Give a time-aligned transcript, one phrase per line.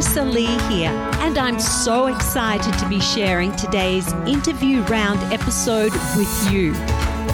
[0.00, 0.88] Marissa Lee here,
[1.20, 6.72] and I'm so excited to be sharing today's interview round episode with you.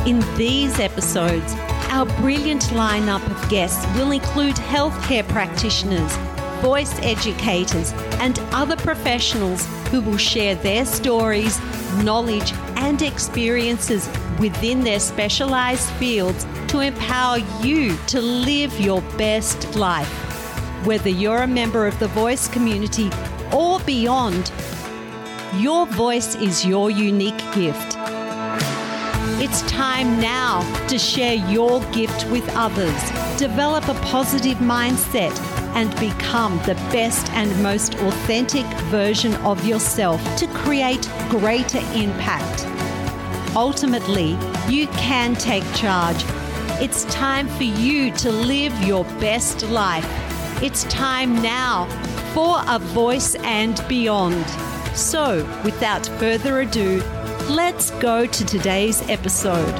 [0.04, 1.54] In these episodes,
[1.90, 6.12] our brilliant lineup of guests will include healthcare practitioners,
[6.60, 11.60] voice educators, and other professionals who will share their stories,
[12.02, 14.08] knowledge, and experiences
[14.40, 20.25] within their specialized fields to empower you to live your best life.
[20.86, 23.10] Whether you're a member of the voice community
[23.52, 24.52] or beyond,
[25.56, 27.96] your voice is your unique gift.
[29.42, 32.94] It's time now to share your gift with others,
[33.36, 35.36] develop a positive mindset,
[35.74, 42.64] and become the best and most authentic version of yourself to create greater impact.
[43.56, 46.24] Ultimately, you can take charge.
[46.80, 50.25] It's time for you to live your best life.
[50.62, 51.84] It's time now
[52.32, 54.42] for a voice and beyond.
[54.96, 57.02] So, without further ado,
[57.50, 59.74] let's go to today's episode.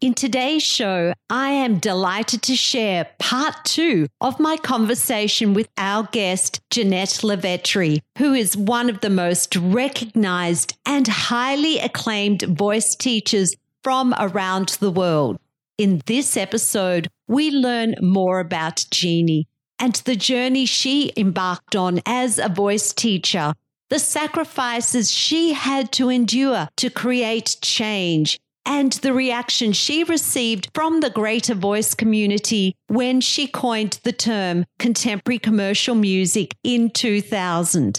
[0.00, 6.08] In today's show, I am delighted to share part two of my conversation with our
[6.10, 13.54] guest, Jeannette LoVetri, who is one of the most recognized and highly acclaimed voice teachers
[13.84, 15.38] from around the world.
[15.78, 19.46] In this episode, we learn more about Jeanie
[19.78, 23.54] and the journey she embarked on as a voice teacher,
[23.90, 31.00] the sacrifices she had to endure to create change and the reaction she received from
[31.00, 37.98] the greater voice community when she coined the term contemporary commercial music in 2000.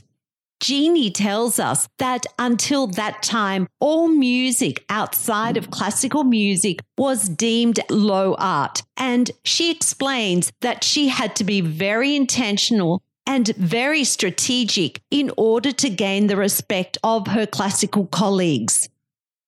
[0.59, 7.79] Jeanie tells us that until that time, all music outside of classical music was deemed
[7.89, 8.83] low art.
[8.97, 15.71] And she explains that she had to be very intentional and very strategic in order
[15.71, 18.89] to gain the respect of her classical colleagues.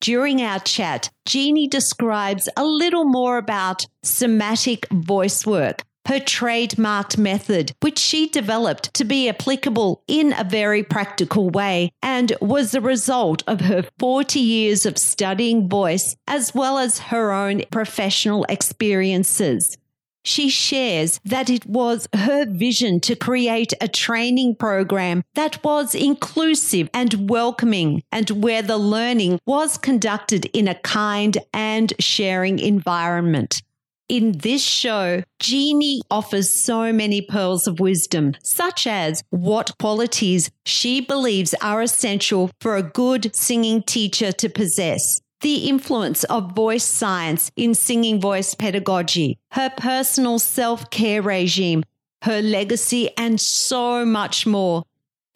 [0.02, 8.00] During our chat, Jeanie describes a little more about Somatic Voicework, her trademarked method, which
[8.00, 13.62] she developed to be applicable in a very practical way and was the result of
[13.62, 19.78] her 40 years of studying voice as well as her own professional experiences.
[20.24, 26.90] She shares that it was her vision to create a training program that was inclusive
[26.94, 33.62] and welcoming and where the learning was conducted in a kind and sharing environment.
[34.12, 41.00] In this show, Jeanie offers so many pearls of wisdom, such as what qualities she
[41.00, 47.52] believes are essential for a good singing teacher to possess the influence of voice science
[47.56, 51.86] in singing voice pedagogy, her personal self care regime,
[52.24, 54.84] her legacy, and so much more.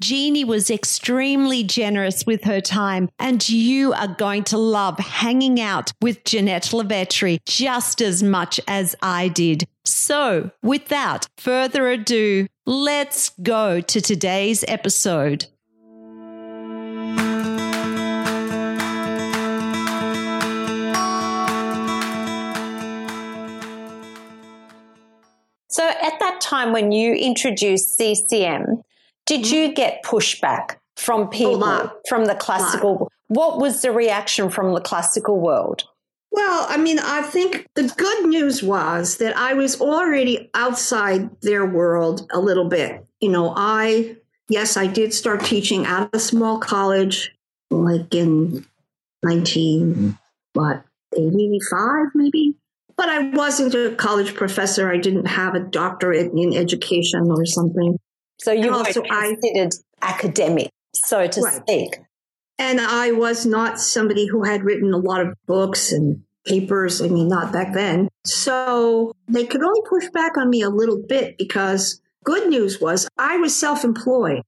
[0.01, 5.93] Jeanie was extremely generous with her time, and you are going to love hanging out
[6.01, 9.65] with Jeannette LoVetri just as much as I did.
[9.85, 15.45] So, without further ado, let's go to today's episode.
[25.75, 28.81] So at that time when you introduced CCM,
[29.25, 29.55] did mm-hmm.
[29.55, 33.11] you get pushback from people from the classical?
[33.27, 35.83] What was the reaction from the classical world?
[36.31, 41.65] Well, I mean, I think the good news was that I was already outside their
[41.65, 43.05] world a little bit.
[43.21, 44.17] You know, I,
[44.49, 47.33] yes, I did start teaching at a small college
[47.71, 48.65] like in
[49.23, 50.17] 19,
[50.53, 50.83] what,
[51.15, 52.55] 85 maybe?
[52.97, 54.91] But I wasn't a college professor.
[54.91, 57.97] I didn't have a doctorate in education or something.
[58.39, 61.61] So you were considered I, academic, so to right.
[61.61, 61.97] speak.
[62.57, 67.01] And I was not somebody who had written a lot of books and papers.
[67.01, 68.07] I mean, not back then.
[68.23, 73.07] So they could only push back on me a little bit because good news was
[73.17, 74.41] I was self employed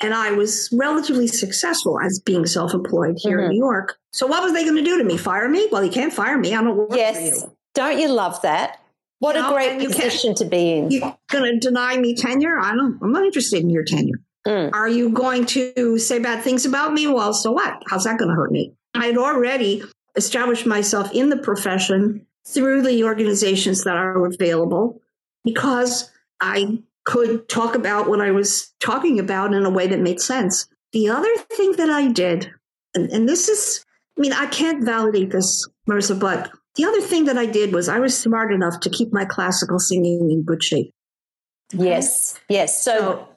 [0.00, 3.44] and I was relatively successful as being self employed here mm-hmm.
[3.46, 3.96] in New York.
[4.12, 5.16] So what was they going to do to me?
[5.16, 5.68] Fire me?
[5.70, 6.54] Well, you can't fire me.
[6.54, 7.16] I don't work yes.
[7.16, 7.56] for you.
[7.74, 8.80] Don't you love that?
[9.18, 10.90] What a great position to be in.
[10.90, 12.58] You're going to deny me tenure?
[12.58, 12.98] I don't.
[13.02, 14.20] I'm not interested in your tenure.
[14.46, 14.70] Mm.
[14.74, 17.06] Are you going to say bad things about me?
[17.06, 17.82] Well, so what?
[17.88, 18.74] How's that going to hurt me?
[18.94, 19.82] I had already
[20.16, 25.00] established myself in the profession through the organizations that are available
[25.44, 26.10] because
[26.40, 30.68] I could talk about what I was talking about in a way that made sense.
[30.92, 32.50] The other thing that I did,
[32.94, 33.84] and, and this is,
[34.16, 37.88] I mean, I can't validate this, Marissa, but the other thing that I did was
[37.88, 40.90] I was smart enough to keep my classical singing in good shape.
[41.72, 42.82] Yes, yes.
[42.84, 43.28] So, so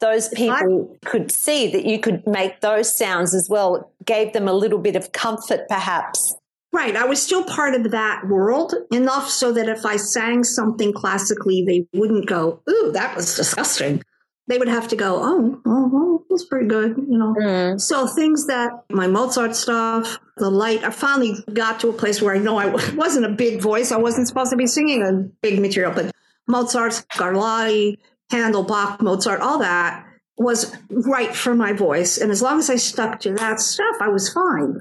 [0.00, 4.46] those people I, could see that you could make those sounds as well, gave them
[4.46, 6.34] a little bit of comfort, perhaps.
[6.72, 6.96] Right.
[6.96, 11.64] I was still part of that world enough so that if I sang something classically,
[11.66, 14.02] they wouldn't go, Ooh, that was disgusting.
[14.48, 17.34] They would have to go, Oh, oh, oh that's pretty good, you know.
[17.38, 17.80] Mm.
[17.80, 22.34] So things that my Mozart stuff, the light, I finally got to a place where
[22.34, 23.92] I know I wasn't a big voice.
[23.92, 25.12] I wasn't supposed to be singing a
[25.42, 26.10] big material, but
[26.48, 27.98] Mozart, Scarlatti,
[28.30, 30.06] Handel, Bach, Mozart, all that
[30.36, 32.18] was right for my voice.
[32.18, 34.80] And as long as I stuck to that stuff, I was fine.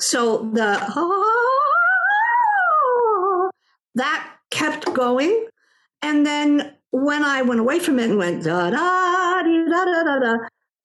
[0.00, 1.40] So the ah,
[3.96, 5.46] that kept going.
[6.02, 10.18] And then when I went away from it and went da da da da da
[10.20, 10.36] da,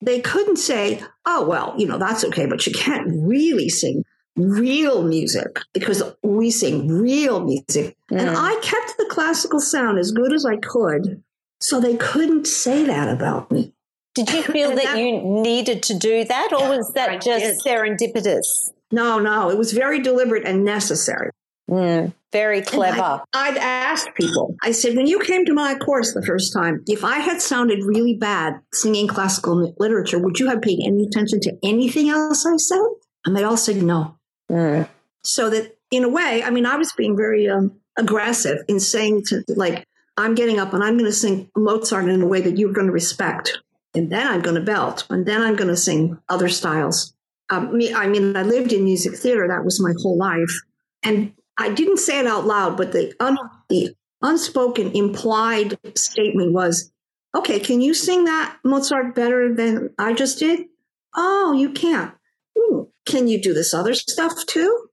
[0.02, 4.04] they couldn't say, oh, well, you know, that's okay, but you can't really sing
[4.36, 7.96] real music because we sing real music.
[8.10, 8.20] Mm.
[8.20, 11.22] And I kept the classical sound as good as I could.
[11.60, 13.72] So they couldn't say that about me.
[14.14, 17.62] Did you feel that, that, you needed to do that, or was that I just
[17.64, 17.72] did.
[17.72, 18.72] serendipitous?
[18.90, 21.30] No, no, it was very deliberate and necessary.
[21.70, 23.22] Mm, very clever.
[23.34, 26.82] I, would asked people, I said, when you came to my course the first time,
[26.86, 31.40] if I had sounded really bad singing classical literature, would you have paid any attention
[31.40, 32.86] to anything else I said?
[33.24, 34.16] And they all said no.
[34.50, 34.88] Mm.
[35.22, 39.24] So that in a way, I mean, I was being very um, aggressive in saying
[39.26, 39.84] to like,
[40.16, 42.86] I'm getting up and I'm going to sing Mozart in a way that you're going
[42.86, 43.58] to respect.
[43.94, 45.06] And then I'm going to belt.
[45.10, 47.12] And then I'm going to sing other styles
[47.50, 49.46] um, me, I mean, I lived in music theater.
[49.48, 50.62] That was my whole life.
[51.02, 53.36] And I didn't say it out loud, but the, un,
[53.68, 56.90] the unspoken implied statement was,
[57.36, 60.66] okay, can you sing that Mozart better than I just did?
[61.14, 62.14] Oh, you can't.
[62.58, 62.84] Hmm.
[63.04, 64.88] Can you do this other stuff too?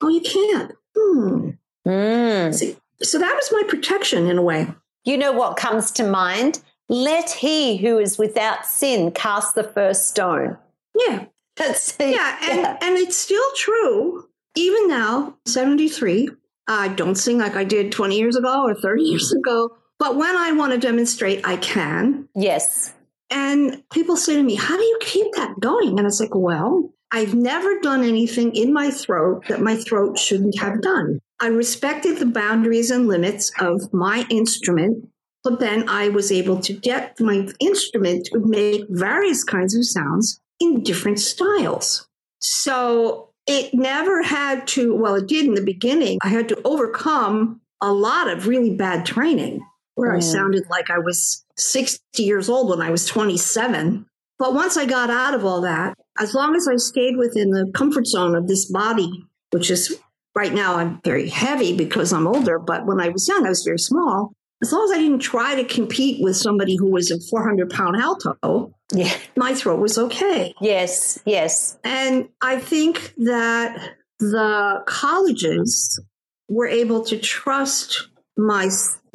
[0.00, 0.72] Oh, you can't.
[0.96, 1.50] Hmm.
[1.86, 2.54] Mm.
[2.54, 4.72] See, so that was my protection in a way.
[5.04, 6.62] You know what comes to mind?
[6.88, 10.56] Let he who is without sin cast the first stone.
[10.96, 11.26] Yeah.
[11.56, 12.78] That's yeah, and, yeah.
[12.80, 14.26] and it's still true.
[14.54, 16.28] Even now, 73,
[16.68, 19.76] I don't sing like I did 20 years ago or 30 years ago.
[19.98, 22.28] But when I want to demonstrate, I can.
[22.34, 22.92] Yes.
[23.30, 25.98] And people say to me, How do you keep that going?
[25.98, 30.58] And it's like, Well, I've never done anything in my throat that my throat shouldn't
[30.58, 31.20] have done.
[31.40, 35.08] I respected the boundaries and limits of my instrument,
[35.44, 40.40] but then I was able to get my instrument to make various kinds of sounds
[40.60, 42.06] in different styles.
[42.40, 46.18] So it never had to, well, it did in the beginning.
[46.22, 49.60] I had to overcome a lot of really bad training
[49.94, 50.14] where.
[50.14, 54.06] I sounded like I was 60 years old when I was 27.
[54.38, 57.70] But once I got out of all that, as long as I stayed within the
[57.74, 59.98] comfort zone of this body, which is
[60.34, 63.64] right now I'm very heavy because I'm older, but when I was young, I was
[63.64, 64.32] very small.
[64.62, 67.96] As long as I didn't try to compete with somebody who was a 400 pound
[67.96, 69.12] alto, yeah.
[69.36, 70.54] my throat was okay.
[70.60, 71.78] Yes, yes.
[71.84, 76.00] And I think that the colleges
[76.48, 78.68] were able to trust my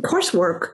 [0.04, 0.72] coursework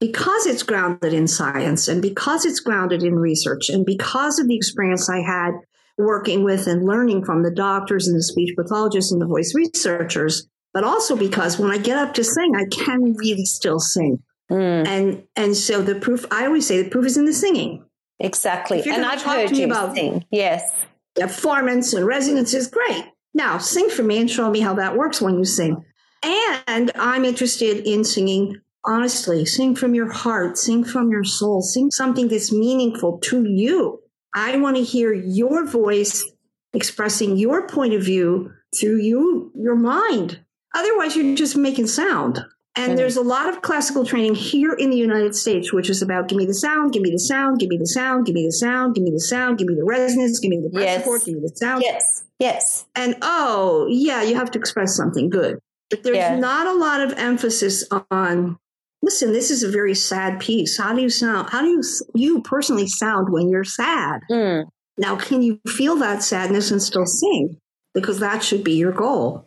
[0.00, 4.56] because it's grounded in science and because it's grounded in research and because of the
[4.56, 5.52] experience I had
[5.98, 10.46] working with and learning from the doctors and the speech pathologists and the voice researchers,
[10.74, 14.22] but also because when I get up to sing, I can really still sing.
[14.50, 14.86] Mm.
[14.86, 17.85] And and so the proof I always say the proof is in the singing.
[18.18, 18.82] Exactly.
[18.88, 20.24] And I've heard you about sing.
[20.30, 20.72] Yes.
[21.14, 23.04] Performance and resonance is great.
[23.34, 25.84] Now, sing for me and show me how that works when you sing.
[26.22, 29.44] And I'm interested in singing honestly.
[29.44, 34.00] Sing from your heart, sing from your soul, sing something that's meaningful to you.
[34.34, 36.24] I want to hear your voice
[36.72, 40.40] expressing your point of view through you, your mind.
[40.74, 42.44] Otherwise, you're just making sound.
[42.78, 42.96] And mm-hmm.
[42.96, 46.36] there's a lot of classical training here in the United States, which is about give
[46.36, 48.94] me the sound, give me the sound, give me the sound, give me the sound,
[48.94, 50.98] give me the sound, give me the resonance, give me the yes.
[50.98, 51.82] support, give me the sound.
[51.82, 52.84] Yes, yes.
[52.94, 55.58] And oh, yeah, you have to express something good.
[55.88, 56.36] But there's yeah.
[56.36, 58.58] not a lot of emphasis on
[59.02, 60.76] listen, this is a very sad piece.
[60.76, 61.48] How do you sound?
[61.50, 61.82] How do you
[62.14, 64.20] you personally sound when you're sad?
[64.30, 64.66] Mm.
[64.98, 67.58] Now, can you feel that sadness and still sing?
[67.94, 69.45] Because that should be your goal.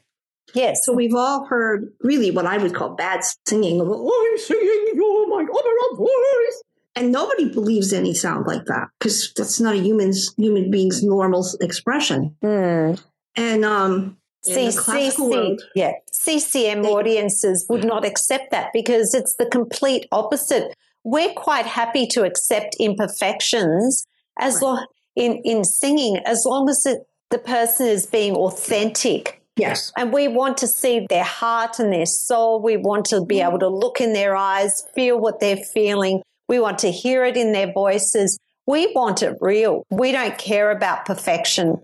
[0.53, 0.85] Yes.
[0.85, 3.81] So we've all heard really what I would call bad singing.
[3.81, 6.63] Oh, I'm singing, oh my opera voice.
[6.95, 11.45] And nobody believes any sound like that because that's not a human's human being's normal
[11.61, 12.35] expression.
[12.43, 13.01] Mm.
[13.35, 15.93] And um, C- C- world, yeah.
[16.11, 20.75] CCM audiences would not accept that because it's the complete opposite.
[21.03, 24.05] We're quite happy to accept imperfections
[24.37, 24.63] as right.
[24.63, 29.91] long in in singing as long as it, the person is being authentic Yes.
[29.97, 32.61] And we want to see their heart and their soul.
[32.61, 36.21] We want to be able to look in their eyes, feel what they're feeling.
[36.47, 38.37] We want to hear it in their voices.
[38.65, 39.85] We want it real.
[39.89, 41.77] We don't care about perfection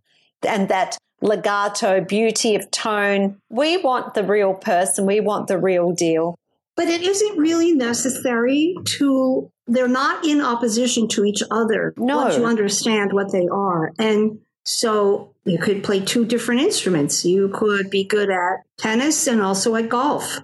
[0.47, 3.37] and that legato beauty of tone.
[3.49, 5.05] We want the real person.
[5.05, 6.37] We want the real deal.
[6.75, 11.93] But it isn't really necessary to, they're not in opposition to each other.
[11.97, 12.17] No.
[12.17, 13.93] Once you understand what they are.
[13.97, 17.23] And so you could play two different instruments.
[17.23, 20.39] You could be good at tennis and also at golf.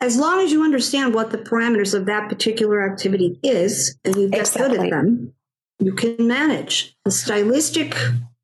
[0.00, 4.28] As long as you understand what the parameters of that particular activity is and you
[4.28, 4.76] get exactly.
[4.76, 5.34] good at them,
[5.78, 6.96] you can manage.
[7.04, 7.94] The stylistic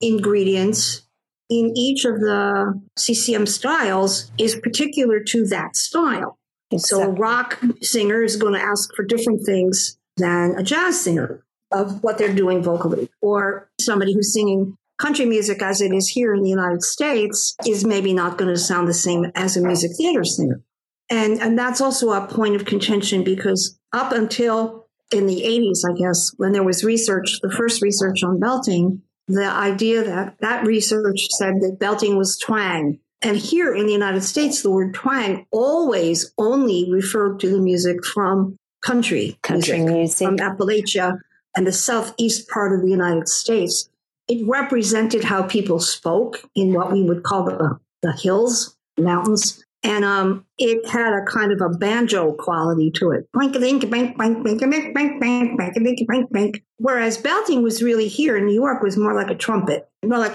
[0.00, 1.02] ingredients
[1.49, 6.38] in each of the CCM styles is particular to that style.
[6.71, 7.04] Exactly.
[7.04, 11.45] So a rock singer is going to ask for different things than a jazz singer
[11.73, 16.35] of what they're doing vocally, or somebody who's singing country music as it is here
[16.35, 19.93] in the United States is maybe not going to sound the same as a music
[19.97, 20.61] theater singer.
[21.11, 25.97] And, and that's also a point of contention because up until in the 80s, I
[25.97, 31.21] guess, when there was research, the first research on belting, the idea that that research
[31.31, 32.99] said that belting was twang.
[33.23, 38.05] And here in the United States, the word twang always only referred to the music
[38.05, 40.26] from country, country music, music.
[40.26, 41.19] from Appalachia
[41.57, 43.88] and the southeast part of the United States
[44.28, 49.62] it represented how people spoke in what we would call the, the hills, mountains.
[49.83, 53.28] And um, it had a kind of a banjo quality to it.
[56.78, 59.88] Whereas belting was really here in New York was more like a trumpet.
[60.04, 60.33] More like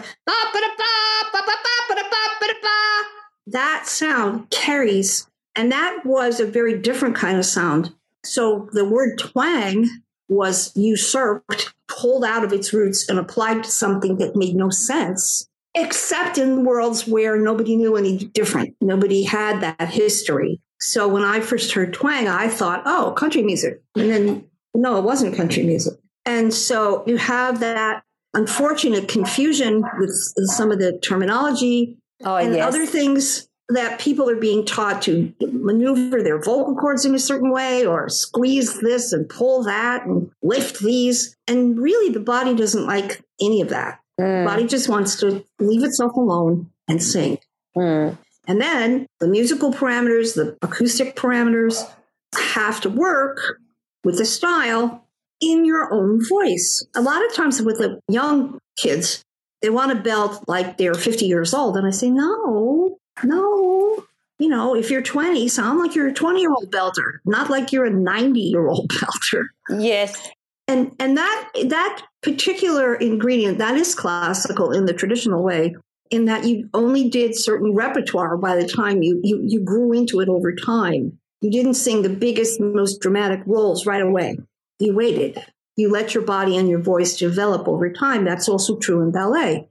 [3.47, 7.93] that sound carries, and that was a very different kind of sound.
[8.23, 9.89] So the word twang
[10.31, 15.45] was usurped, pulled out of its roots, and applied to something that made no sense,
[15.75, 18.73] except in worlds where nobody knew any different.
[18.79, 20.61] Nobody had that history.
[20.79, 23.81] So when I first heard twang, I thought, oh, country music.
[23.95, 25.93] And then, no, it wasn't country music.
[26.25, 30.15] And so you have that unfortunate confusion with
[30.47, 32.65] some of the terminology oh, and yes.
[32.65, 37.51] other things that people are being taught to maneuver their vocal cords in a certain
[37.51, 41.35] way or squeeze this and pull that and lift these.
[41.47, 43.99] And really, the body doesn't like any of that.
[44.19, 44.43] Mm.
[44.43, 47.39] The body just wants to leave itself alone and sing.
[47.75, 48.17] Mm.
[48.47, 51.89] And then the musical parameters, the acoustic parameters
[52.35, 53.59] have to work
[54.03, 55.05] with the style
[55.39, 56.85] in your own voice.
[56.95, 59.23] A lot of times with the young kids,
[59.61, 61.77] they want to belt like they're 50 years old.
[61.77, 64.05] And I say, no, no,
[64.39, 67.71] you know, if you're 20, sound like you're a 20 year old belter, not like
[67.71, 69.43] you're a 90 year old belter.
[69.69, 70.29] Yes.
[70.67, 75.75] And and that that particular ingredient that is classical in the traditional way,
[76.11, 80.21] in that you only did certain repertoire by the time you you, you grew into
[80.21, 81.19] it over time.
[81.41, 84.37] You didn't sing the biggest, most dramatic roles right away.
[84.79, 85.43] You waited.
[85.75, 88.25] You let your body and your voice develop over time.
[88.25, 89.67] That's also true in ballet.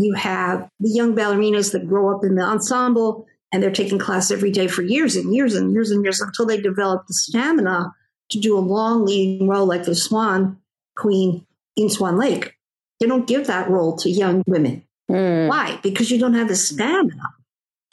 [0.00, 4.30] You have the young ballerinas that grow up in the ensemble and they're taking class
[4.30, 7.92] every day for years and years and years and years until they develop the stamina
[8.30, 10.58] to do a long leading role like the Swan
[10.96, 12.54] Queen in Swan Lake.
[13.00, 14.84] They don't give that role to young women.
[15.10, 15.48] Mm.
[15.48, 15.78] Why?
[15.82, 17.22] Because you don't have the stamina.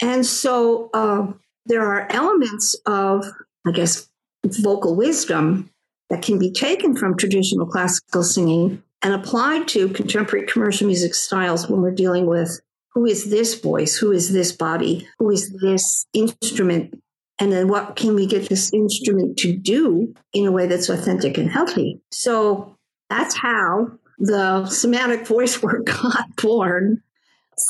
[0.02, 1.32] And so uh,
[1.66, 3.26] there are elements of,
[3.66, 4.08] I guess,
[4.46, 5.72] vocal wisdom
[6.10, 11.70] that can be taken from traditional classical singing and applied to contemporary commercial music styles
[11.70, 12.60] when we're dealing with
[12.94, 17.00] who is this voice, who is this body, who is this instrument,
[17.40, 21.38] and then what can we get this instrument to do in a way that's authentic
[21.38, 22.02] and healthy.
[22.12, 22.76] So
[23.10, 27.04] that's how the somatic voice work got born.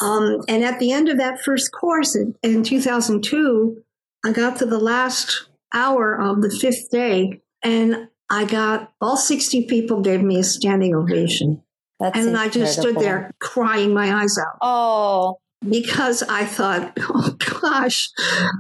[0.01, 3.84] Um, and at the end of that first course in, in 2002,
[4.25, 9.65] I got to the last hour of the fifth day, and I got all 60
[9.65, 11.63] people gave me a standing ovation.
[12.00, 12.62] That's and incredible.
[12.62, 14.57] I just stood there crying my eyes out.
[14.62, 15.39] Oh.
[15.67, 18.10] Because I thought, oh gosh,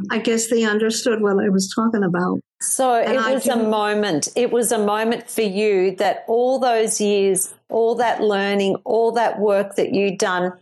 [0.09, 2.39] I guess they understood what I was talking about.
[2.59, 4.29] So and it was a moment.
[4.35, 9.39] It was a moment for you that all those years, all that learning, all that
[9.39, 10.53] work that you'd done,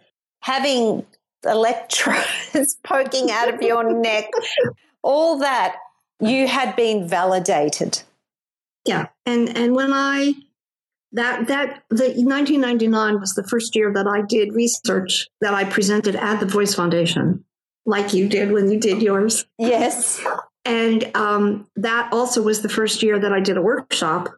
[0.41, 1.05] having
[1.45, 4.25] electrodes poking out of your neck,
[5.03, 5.77] all that,
[6.19, 8.01] you had been validated.
[8.85, 9.07] Yeah.
[9.25, 10.33] And and when I
[11.13, 16.15] that that the 1999 was the first year that I did research that I presented
[16.15, 17.43] at the Voice Foundation,
[17.85, 19.45] like you did when you did yours.
[19.57, 20.23] Yes.
[20.65, 24.29] And um, that also was the first year that I did a workshop.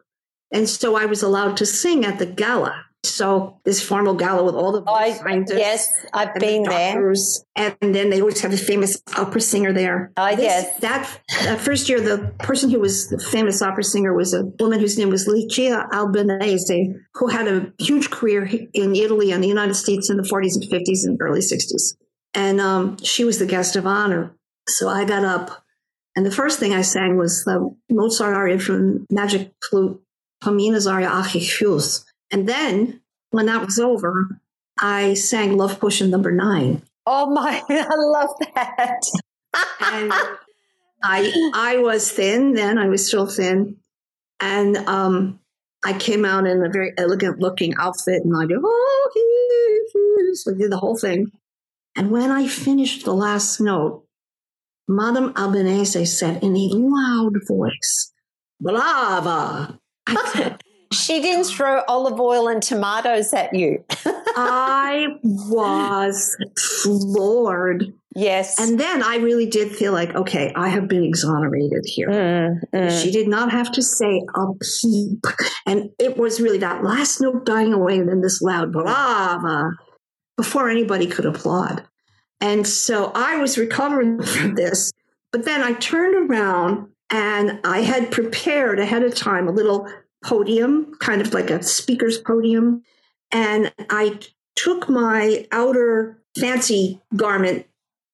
[0.52, 4.56] And so I was allowed to sing at the gala So this formal gala with
[4.56, 5.58] all the I, scientists.
[5.58, 7.76] Yes, I've been the doctors, there.
[7.80, 10.12] And then they always have a famous opera singer there.
[10.16, 10.80] Oh, this, yes.
[10.80, 14.80] That, that first year, the person who was the famous opera singer was a woman
[14.80, 19.74] whose name was Licia Albanese, who had a huge career in Italy and the United
[19.74, 21.94] States in the 40s and 50s and early 60s.
[22.34, 24.34] And um, she was the guest of honor.
[24.68, 25.64] So I got up,
[26.14, 30.02] and the first thing I sang was the Mozart aria from Magic Flute,
[30.42, 31.62] Pamina's aria Ach ich
[32.30, 34.40] and then when that was over,
[34.78, 36.82] I sang Love Potion number nine.
[37.06, 39.00] Oh my, I love that.
[39.80, 40.12] and
[41.02, 43.76] I I was thin then, I was still thin.
[44.40, 45.40] And um,
[45.84, 49.10] I came out in a very elegant looking outfit and I did, oh,
[50.34, 51.32] so I did the whole thing.
[51.96, 54.04] And when I finished the last note,
[54.86, 58.12] Madame Albanese said in a loud voice,
[58.60, 59.78] Brava.
[60.06, 63.84] I said, she didn't throw olive oil and tomatoes at you.
[64.06, 66.36] I was
[66.82, 67.92] floored.
[68.14, 68.58] Yes.
[68.58, 72.08] And then I really did feel like, okay, I have been exonerated here.
[72.08, 73.02] Mm, mm.
[73.02, 75.24] She did not have to say a peep.
[75.66, 79.72] And it was really that last note dying away and then this loud brava
[80.36, 81.84] before anybody could applaud.
[82.40, 84.90] And so I was recovering from this.
[85.32, 89.86] But then I turned around and I had prepared ahead of time a little
[90.24, 92.82] podium, kind of like a speaker's podium.
[93.30, 94.18] And I
[94.56, 97.66] took my outer fancy garment,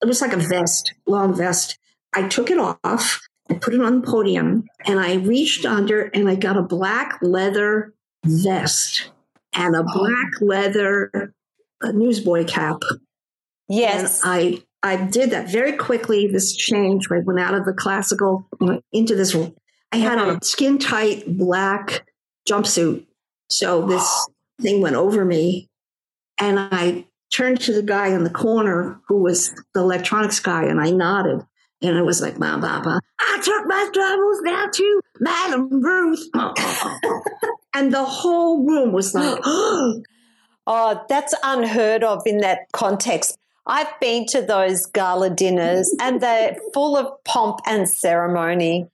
[0.02, 1.78] it was like a vest, long vest.
[2.14, 6.28] I took it off and put it on the podium, and I reached under and
[6.28, 7.94] I got a black leather
[8.24, 9.10] vest
[9.54, 11.34] and a black leather
[11.80, 12.82] a newsboy cap.
[13.68, 14.22] Yes.
[14.22, 16.26] And I I did that very quickly.
[16.26, 18.46] This change, I went out of the classical
[18.92, 19.34] into this
[19.94, 22.04] I had on a skin tight black
[22.48, 23.06] jumpsuit.
[23.48, 24.26] So this
[24.60, 25.68] thing went over me.
[26.40, 30.80] And I turned to the guy in the corner who was the electronics guy and
[30.80, 31.46] I nodded.
[31.80, 36.28] And it was like, "Ma, Papa, I took my troubles down to Madam Ruth.
[37.74, 43.38] and the whole room was like, oh, that's unheard of in that context.
[43.66, 48.88] I've been to those gala dinners and they're full of pomp and ceremony.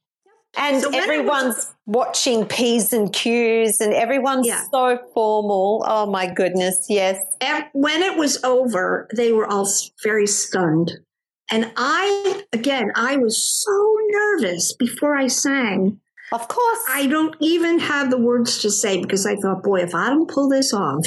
[0.57, 4.65] And so everyone's was, watching P's and Q's and everyone's yeah.
[4.73, 5.85] so formal.
[5.87, 7.19] Oh my goodness, yes.
[7.41, 9.69] And when it was over, they were all
[10.03, 10.93] very stunned.
[11.53, 16.01] And I, again, I was so nervous before I sang.
[16.33, 16.79] Of course.
[16.89, 20.31] I don't even have the words to say because I thought, boy, if I don't
[20.31, 21.05] pull this off,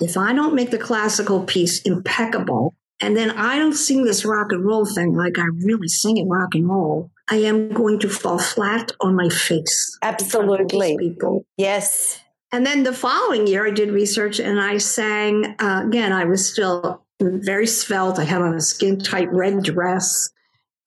[0.00, 4.52] if I don't make the classical piece impeccable, and then I don't sing this rock
[4.52, 8.08] and roll thing like I really sing it rock and roll, I am going to
[8.08, 9.98] fall flat on my face.
[10.02, 10.96] Absolutely.
[10.98, 11.44] People.
[11.56, 12.20] Yes.
[12.52, 16.12] And then the following year, I did research and I sang uh, again.
[16.12, 18.18] I was still very svelte.
[18.18, 20.30] I had on a skin tight red dress,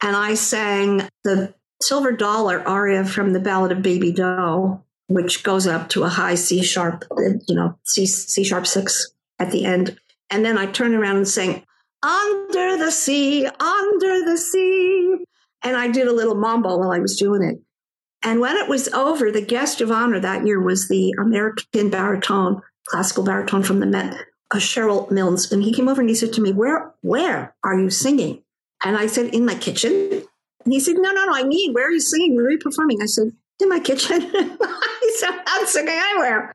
[0.01, 5.67] and I sang the Silver Dollar aria from the Ballad of Baby Doe, which goes
[5.67, 7.03] up to a high C sharp,
[7.47, 9.97] you know, C, C sharp six at the end.
[10.29, 11.63] And then I turned around and sang
[12.03, 15.25] Under the Sea, Under the Sea.
[15.63, 17.59] And I did a little mambo while I was doing it.
[18.23, 22.61] And when it was over, the guest of honor that year was the American baritone,
[22.87, 24.15] classical baritone from the Met,
[24.53, 25.51] uh, Sherrill Milnes.
[25.51, 28.43] And he came over and he said to me, Where, where are you singing?
[28.83, 30.23] And I said, In my kitchen.
[30.65, 32.35] And he said, No, no, no, I mean, where are you singing?
[32.35, 33.01] Where are you performing?
[33.01, 34.21] I said, In my kitchen.
[34.21, 36.53] he said, I'm singing anywhere.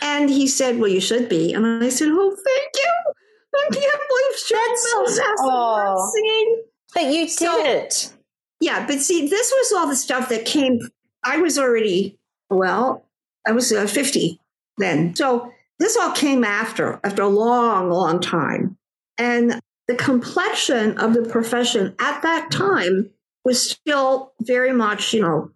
[0.00, 1.52] And he said, Well, you should be.
[1.52, 3.12] And I said, Oh, thank you.
[3.56, 6.62] I can't believe Sherrill Milnes asked singing.
[6.94, 8.12] But you did so, it.
[8.60, 10.80] Yeah, but see, this was all the stuff that came.
[11.22, 12.18] I was already,
[12.50, 13.04] well,
[13.46, 14.40] I was uh, 50
[14.78, 15.14] then.
[15.16, 18.76] So this all came after, after a long, long time.
[19.18, 23.10] And the complexion of the profession at that time
[23.44, 25.50] was still very much, you know,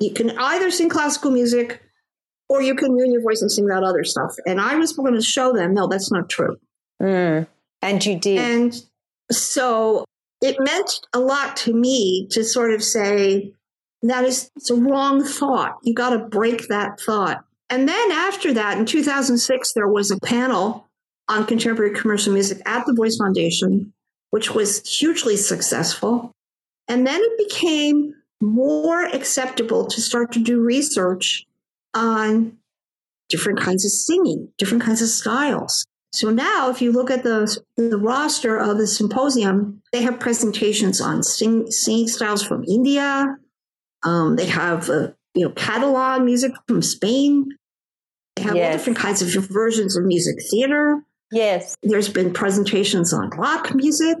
[0.00, 1.80] you can either sing classical music
[2.48, 4.34] or you can use your voice and sing that other stuff.
[4.46, 6.56] And I was going to show them, no, that's not true.
[7.00, 7.46] Mm.
[7.80, 8.38] And you did.
[8.38, 8.82] And
[9.30, 10.04] so
[10.42, 13.54] it meant a lot to me to sort of say,
[14.02, 15.78] that is it's a wrong thought.
[15.84, 17.44] You got to break that thought.
[17.70, 20.88] And then after that, in 2006, there was a panel
[21.28, 23.92] on contemporary commercial music at the Voice Foundation,
[24.30, 26.32] which was hugely successful.
[26.88, 31.46] And then it became more acceptable to start to do research
[31.94, 32.58] on
[33.28, 35.86] different kinds of singing, different kinds of styles.
[36.12, 41.00] So now, if you look at the, the roster of the symposium, they have presentations
[41.00, 43.36] on sing, singing styles from India.
[44.02, 47.48] Um, they have, uh, you know, Catalan music from Spain.
[48.36, 48.66] They have yes.
[48.66, 51.02] all different kinds of versions of music theater.
[51.30, 51.76] Yes.
[51.82, 54.18] There's been presentations on rock music.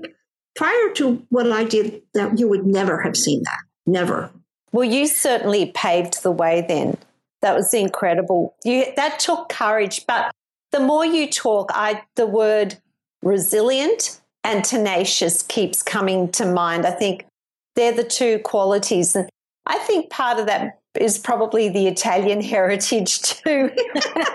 [0.56, 3.58] Prior to what I did, that you would never have seen that.
[3.86, 4.30] Never.
[4.72, 6.96] Well, you certainly paved the way then.
[7.42, 8.54] That was incredible.
[8.64, 10.32] You that took courage, but
[10.72, 12.78] the more you talk, I the word
[13.22, 16.84] resilient and tenacious keeps coming to mind.
[16.84, 17.26] I think
[17.76, 19.14] they're the two qualities.
[19.14, 19.28] And
[19.66, 23.70] I think part of that is probably the Italian heritage too.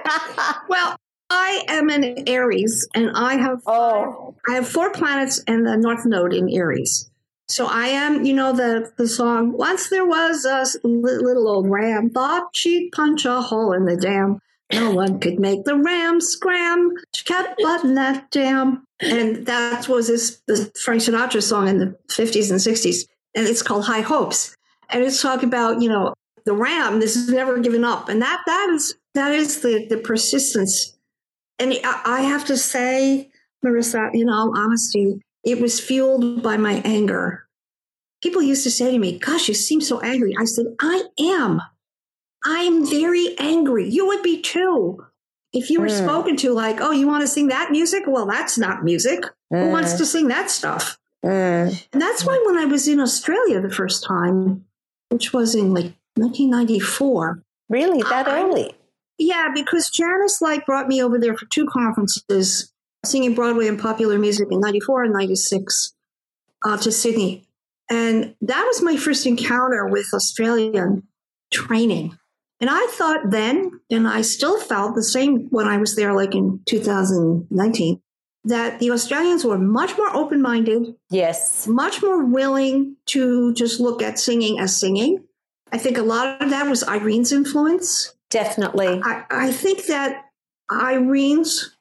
[0.69, 0.95] well,
[1.29, 4.35] I am an Aries and I have oh.
[4.47, 7.09] I have four planets in the North Node in Aries.
[7.49, 12.09] So I am, you know, the, the song, Once There Was a Little Old Ram,
[12.09, 14.39] thought she'd punch a hole in the dam.
[14.73, 16.91] No one could make the ram scram.
[17.15, 18.85] She kept butting that dam.
[18.99, 23.07] And that was this, this Frank Sinatra song in the 50s and 60s.
[23.35, 24.55] And it's called High Hopes.
[24.89, 26.13] And it's talking about, you know,
[26.45, 28.09] the ram, this is never given up.
[28.09, 30.97] And that that is that is the, the persistence.
[31.59, 33.29] And I, I have to say,
[33.65, 37.47] Marissa, in all honesty, it was fueled by my anger.
[38.21, 40.35] People used to say to me, Gosh, you seem so angry.
[40.39, 41.61] I said, I am.
[42.49, 43.89] I'm very angry.
[43.89, 45.05] You would be too.
[45.51, 45.97] If you were mm.
[45.97, 48.03] spoken to like, oh, you want to sing that music?
[48.07, 49.19] Well, that's not music.
[49.53, 49.65] Mm.
[49.65, 50.97] Who wants to sing that stuff?
[51.25, 51.85] Mm.
[51.91, 54.63] And that's why when I was in Australia the first time,
[55.09, 57.43] which was in like 1994.
[57.69, 58.01] Really?
[58.03, 58.73] That I, early?
[59.17, 62.71] Yeah, because Janice like brought me over there for two conferences,
[63.03, 65.93] singing Broadway and popular music in 94 and 96
[66.63, 67.43] uh, to Sydney.
[67.89, 71.03] And that was my first encounter with Australian
[71.51, 72.17] training.
[72.59, 76.33] And I thought then, and I still felt the same when I was there, like
[76.33, 78.01] in 2019,
[78.45, 80.95] that the Australians were much more open minded.
[81.09, 81.67] Yes.
[81.67, 85.23] Much more willing to just look at singing as singing.
[85.71, 88.15] I think a lot of that was Irene's influence.
[88.29, 89.01] Definitely.
[89.03, 90.25] I, I think that
[90.71, 91.77] Irene's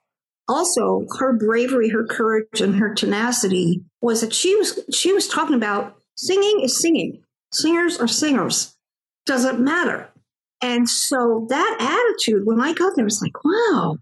[0.49, 5.57] also her bravery, her courage, and her tenacity was that she was she was talking
[5.57, 7.23] about singing is singing.
[7.53, 8.77] Singers are singers.
[9.25, 10.11] Doesn't matter.
[10.61, 13.99] And so that attitude, when I got there, was like, wow,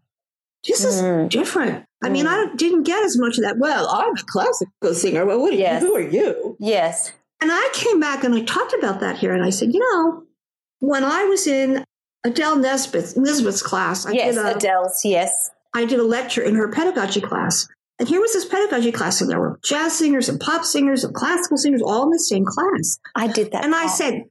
[0.67, 1.29] this is mm.
[1.29, 1.85] different.
[2.03, 2.57] I mean, I mm.
[2.57, 3.59] didn't get as much of that.
[3.59, 5.27] Well, I'm a classical singer.
[5.27, 5.83] Well, what, yes.
[5.83, 6.57] who are you?
[6.61, 7.13] Yes.
[7.41, 9.35] And I came back and I talked about that here.
[9.35, 10.25] And I said, you know,
[10.79, 11.85] when I was in
[12.25, 15.51] Adele Nisbet's, Nisbet's class, I yes, did a, Adele's, yes.
[15.75, 17.67] I did a lecture in her pedagogy class.
[17.99, 21.15] And here was this pedagogy class, and there were jazz singers and pop singers and
[21.15, 22.99] classical singers all in the same class.
[23.15, 23.65] I did that.
[23.65, 24.25] And I said,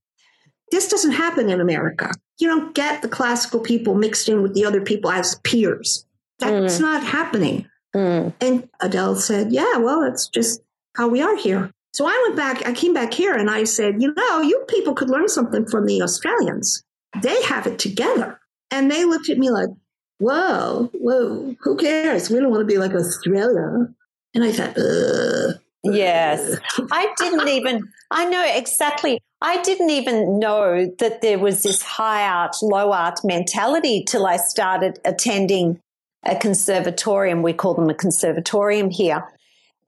[0.71, 2.11] this doesn't happen in America.
[2.39, 6.05] You don't get the classical people mixed in with the other people as peers.
[6.39, 6.81] That's mm.
[6.81, 7.67] not happening.
[7.95, 8.33] Mm.
[8.41, 10.61] And Adele said, Yeah, well, that's just
[10.95, 11.71] how we are here.
[11.93, 14.95] So I went back, I came back here and I said, You know, you people
[14.95, 16.83] could learn something from the Australians.
[17.21, 18.39] They have it together.
[18.71, 19.69] And they looked at me like,
[20.17, 22.29] Whoa, whoa, who cares?
[22.29, 23.87] We don't want to be like Australia.
[24.33, 25.59] And I thought, Ugh.
[25.83, 26.57] Yes.
[26.91, 29.21] I didn't even, I know exactly.
[29.43, 34.37] I didn't even know that there was this high art, low art mentality till I
[34.37, 35.81] started attending
[36.23, 37.41] a conservatorium.
[37.41, 39.27] We call them a conservatorium here.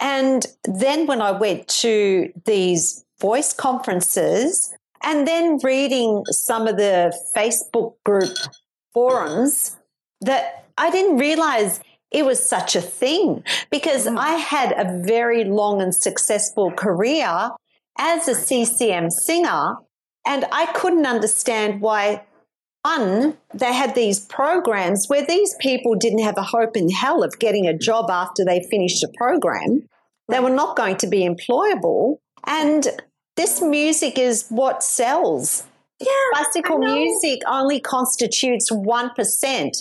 [0.02, 7.18] And then when I went to these voice conferences and then reading some of the
[7.34, 8.36] Facebook group
[8.94, 9.78] forums,
[10.20, 11.80] that I didn't realize
[12.12, 14.18] it was such a thing because mm.
[14.18, 17.52] I had a very long and successful career
[17.98, 19.76] as a CCM singer,
[20.26, 22.26] and I couldn't understand why
[22.86, 27.40] one, they had these programs where these people didn't have a hope in hell of
[27.40, 29.88] getting a job after they finished a program.
[30.30, 32.18] They were not going to be employable.
[32.46, 32.88] And
[33.36, 35.64] this music is what sells.
[36.00, 39.72] Yeah, Classical music only constitutes 1%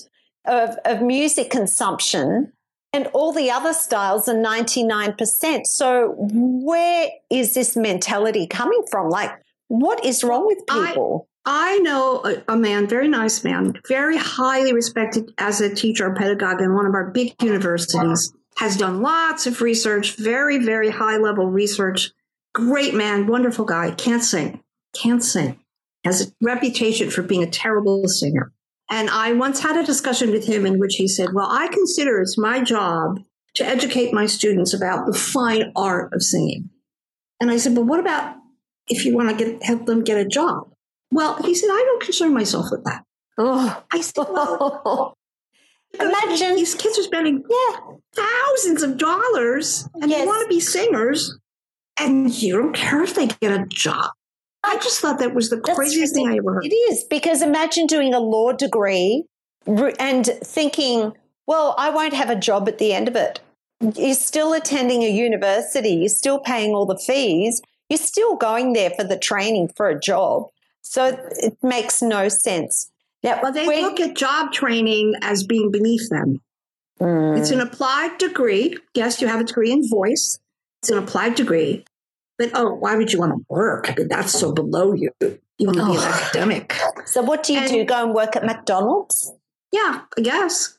[0.46, 2.53] of, of music consumption,
[2.94, 5.66] and all the other styles are 99%.
[5.66, 9.10] So, where is this mentality coming from?
[9.10, 9.32] Like,
[9.66, 11.28] what is wrong with people?
[11.44, 16.14] I know a, a, man, very nice man, very highly respected as a teacher or
[16.14, 21.18] pedagogue in one of our big universities, has done lots of research, very, very high
[21.18, 22.12] level research.
[22.54, 24.62] Great man, wonderful guy, can't sing,
[24.94, 25.58] can't sing,
[26.04, 28.52] has a reputation for being a terrible singer.
[28.94, 32.20] And I once had a discussion with him in which he said, Well, I consider
[32.20, 33.18] it's my job
[33.54, 36.70] to educate my students about the fine art of singing.
[37.40, 38.36] And I said, But what about
[38.86, 40.72] if you want to get, help them get a job?
[41.10, 43.02] Well, he said, I don't concern myself with that.
[43.36, 43.82] Oh.
[43.90, 45.18] I said, well,
[46.00, 47.76] imagine these kids are spending yeah,
[48.14, 50.20] thousands of dollars and yes.
[50.20, 51.36] they want to be singers,
[51.98, 54.12] and you don't care if they get a job.
[54.64, 56.64] I just thought that was the craziest thing I ever heard.
[56.64, 59.24] It is because imagine doing a law degree
[59.66, 61.12] and thinking,
[61.46, 63.40] well, I won't have a job at the end of it.
[63.80, 68.90] You're still attending a university, you're still paying all the fees, you're still going there
[68.90, 70.44] for the training for a job.
[70.82, 72.90] So it makes no sense.
[73.22, 76.40] Yeah, well, they look at job training as being beneath them.
[77.00, 77.38] Mm.
[77.38, 78.76] It's an applied degree.
[78.94, 80.38] Yes, you have a degree in voice.
[80.82, 81.84] It's an applied degree.
[82.38, 83.90] But oh, why would you want to work?
[83.90, 85.10] I mean, that's so below you.
[85.20, 85.92] You want to oh.
[85.92, 86.76] be an academic.
[87.06, 87.84] So what do you and, do?
[87.84, 89.32] Go and work at McDonald's?
[89.70, 90.78] Yeah, I guess.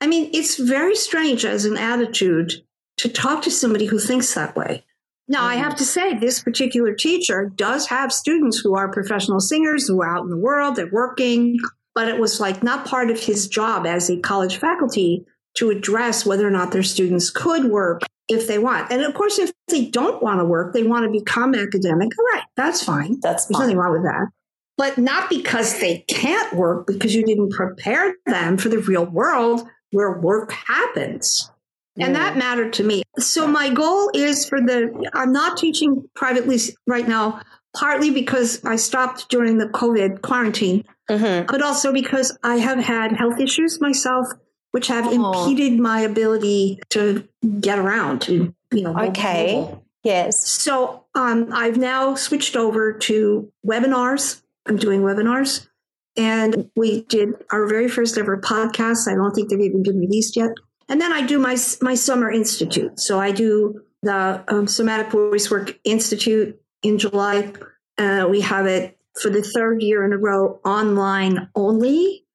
[0.00, 2.52] I mean, it's very strange as an attitude
[2.98, 4.84] to talk to somebody who thinks that way.
[5.28, 5.48] Now, mm-hmm.
[5.48, 10.02] I have to say, this particular teacher does have students who are professional singers who
[10.02, 11.58] are out in the world, they're working,
[11.94, 16.26] but it was like not part of his job as a college faculty to address
[16.26, 18.90] whether or not their students could work if they want.
[18.90, 22.10] And of course, if they don't want to work, they want to become academic.
[22.18, 23.20] All right, that's fine.
[23.20, 24.28] That's There's nothing wrong with that.
[24.76, 29.66] But not because they can't work, because you didn't prepare them for the real world
[29.92, 31.50] where work happens.
[31.96, 33.04] And that mattered to me.
[33.18, 36.58] So my goal is for the, I'm not teaching privately
[36.88, 37.40] right now,
[37.76, 41.46] partly because I stopped during the COVID quarantine, mm-hmm.
[41.46, 44.26] but also because I have had health issues myself
[44.74, 45.12] which have oh.
[45.12, 47.22] impeded my ability to
[47.60, 48.92] get around to, you know.
[48.98, 49.72] Okay.
[50.02, 50.44] Yes.
[50.44, 54.42] So um, I've now switched over to webinars.
[54.66, 55.68] I'm doing webinars.
[56.16, 59.06] And we did our very first ever podcast.
[59.06, 60.50] I don't think they've even been released yet.
[60.88, 62.98] And then I do my my summer institute.
[62.98, 67.52] So I do the um, Somatic Voicework Institute in July.
[67.96, 72.26] Uh, we have it for the third year in a row online only,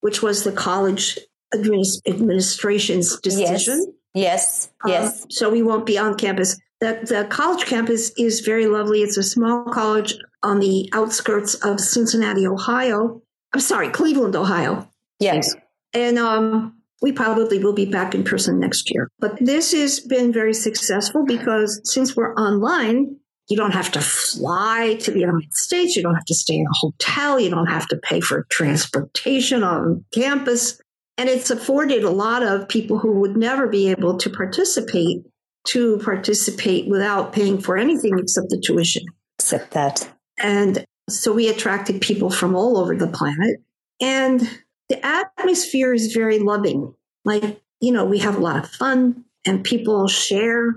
[0.00, 1.18] which was the college
[1.54, 3.92] administration's decision.
[4.14, 4.90] Yes, yes.
[5.12, 5.22] yes.
[5.22, 6.58] Um, so we won't be on campus.
[6.80, 9.02] The, the college campus is very lovely.
[9.02, 13.20] It's a small college on the outskirts of Cincinnati, Ohio.
[13.52, 14.88] I'm sorry, Cleveland, Ohio.
[15.18, 15.54] Yes.
[15.92, 19.10] And um, we probably will be back in person next year.
[19.18, 23.16] But this has been very successful because since we're online,
[23.48, 25.96] you don't have to fly to the United States.
[25.96, 27.40] You don't have to stay in a hotel.
[27.40, 30.80] You don't have to pay for transportation on campus.
[31.18, 35.24] And it's afforded a lot of people who would never be able to participate
[35.66, 39.04] to participate without paying for anything except the tuition.
[39.38, 40.08] Except that.
[40.38, 43.60] And so we attracted people from all over the planet.
[44.00, 44.48] And
[44.88, 46.94] the atmosphere is very loving.
[47.24, 50.74] Like, you know, we have a lot of fun and people share,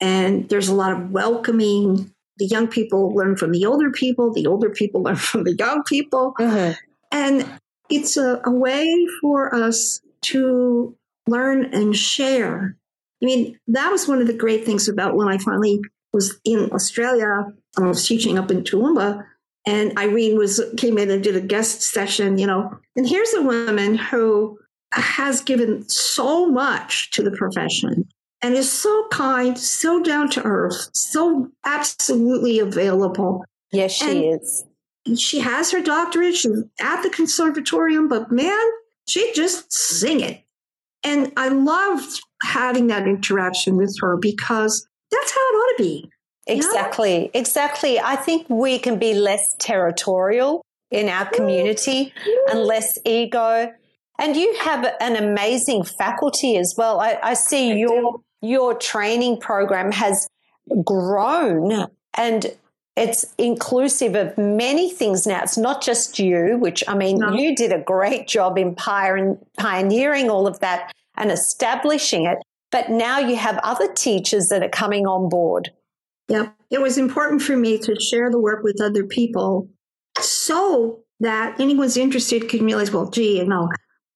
[0.00, 2.12] and there's a lot of welcoming.
[2.38, 5.82] The young people learn from the older people, the older people learn from the young
[5.84, 6.34] people.
[6.38, 6.72] Mm-hmm.
[7.12, 12.76] And it's a, a way for us to learn and share.
[13.22, 15.80] I mean, that was one of the great things about when I finally
[16.12, 17.46] was in Australia.
[17.76, 19.24] I was teaching up in Toowoomba,
[19.66, 22.38] and Irene was came in and did a guest session.
[22.38, 24.58] You know, and here's a woman who
[24.92, 28.06] has given so much to the profession
[28.42, 33.44] and is so kind, so down to earth, so absolutely available.
[33.72, 34.64] Yes, she and, is
[35.16, 36.34] she has her doctorate.
[36.34, 38.64] She's at the conservatorium, but man,
[39.06, 40.40] she just sing it.
[41.02, 46.10] And I loved having that interaction with her because that's how it ought to be.
[46.46, 47.30] Exactly, know?
[47.34, 48.00] exactly.
[48.00, 52.12] I think we can be less territorial in our community
[52.50, 53.72] and less ego.
[54.18, 57.00] And you have an amazing faculty as well.
[57.00, 58.24] I, I see I your do.
[58.42, 60.28] your training program has
[60.84, 62.54] grown and
[62.96, 65.42] it's inclusive of many things now.
[65.42, 67.32] It's not just you, which I mean, no.
[67.32, 72.38] you did a great job in pioneering all of that and establishing it.
[72.70, 75.70] But now you have other teachers that are coming on board.
[76.28, 79.68] Yeah, it was important for me to share the work with other people
[80.20, 83.68] so that anyone's interested can realize, well, gee, you know,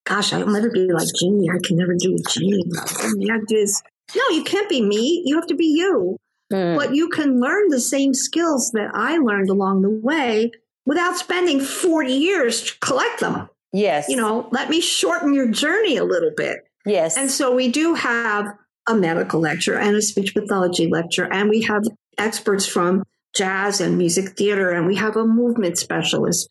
[0.05, 1.49] gosh, I'll never be like Jeanie.
[1.49, 2.63] I can never do Jeanie.
[2.75, 3.81] I mean, I do this.
[4.15, 5.21] No, you can't be me.
[5.25, 6.17] You have to be you.
[6.51, 6.75] Mm.
[6.75, 10.51] But you can learn the same skills that I learned along the way
[10.85, 13.49] without spending 40 years to collect them.
[13.71, 14.09] Yes.
[14.09, 16.67] You know, let me shorten your journey a little bit.
[16.85, 17.17] Yes.
[17.17, 18.47] And so we do have
[18.87, 21.83] a medical lecture and a speech pathology lecture, and we have
[22.17, 23.03] experts from
[23.35, 26.49] jazz and music theater, and we have a movement specialist.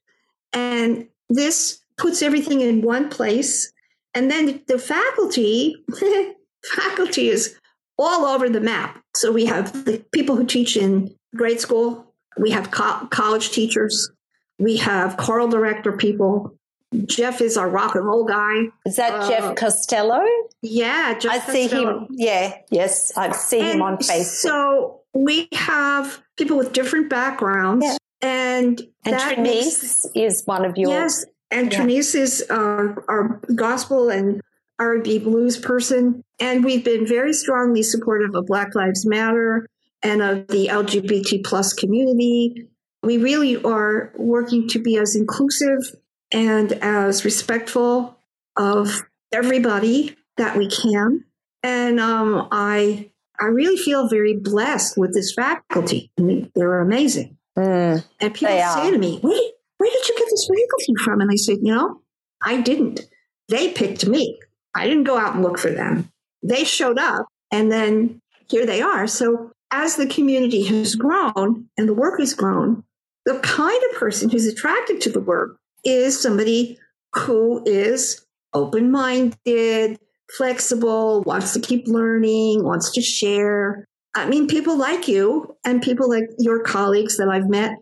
[0.52, 3.72] And this puts everything in one place.
[4.14, 5.74] And then the faculty,
[6.64, 7.58] faculty is
[7.98, 9.02] all over the map.
[9.18, 14.12] So we have the people who teach in grade school, we have co- college teachers,
[14.60, 16.54] we have choral director people.
[17.04, 18.68] Jeff is our rock and roll guy.
[18.86, 20.24] Is that uh, Jeff Costello?
[20.62, 21.68] Yeah, Jeff I Costello.
[21.68, 22.06] see him.
[22.10, 24.24] Yeah, yes, I see and him on Facebook.
[24.24, 27.96] So we have people with different backgrounds, yeah.
[28.22, 31.80] and and Trineice makes, is one of your yes, And yeah.
[31.80, 34.40] Trineice is our, our gospel and
[34.78, 36.22] R&B blues person.
[36.40, 39.68] And we've been very strongly supportive of Black Lives Matter
[40.02, 42.68] and of the LGBT plus community.
[43.02, 45.96] We really are working to be as inclusive
[46.32, 48.18] and as respectful
[48.56, 51.24] of everybody that we can.
[51.62, 53.10] And um, I
[53.40, 56.10] I really feel very blessed with this faculty.
[56.18, 57.36] I mean, they're amazing.
[57.56, 61.20] Mm, and people say to me, wait, where did you get this faculty from?
[61.20, 62.02] And I said, you know,
[62.42, 63.00] I didn't.
[63.48, 64.38] They picked me.
[64.74, 66.10] I didn't go out and look for them.
[66.42, 69.06] They showed up and then here they are.
[69.06, 72.84] So as the community has grown and the work has grown,
[73.26, 76.78] the kind of person who's attracted to the work is somebody
[77.14, 79.98] who is open minded,
[80.36, 83.84] flexible, wants to keep learning, wants to share.
[84.14, 87.72] I mean, people like you and people like your colleagues that I've met,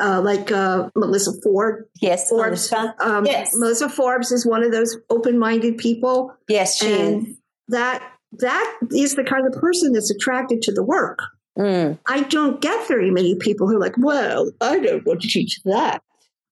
[0.00, 1.86] uh, like uh, Melissa Ford.
[2.00, 2.70] Yes, Forbes.
[2.70, 2.94] Melissa.
[3.00, 3.54] Um, yes.
[3.54, 6.34] Melissa Forbes is one of those open-minded people.
[6.48, 7.36] Yes, she and is.
[7.68, 8.02] That
[8.38, 11.20] that is the kind of person that's attracted to the work.
[11.58, 11.98] Mm.
[12.06, 15.62] I don't get very many people who are like, well, I don't want to teach
[15.64, 16.02] that.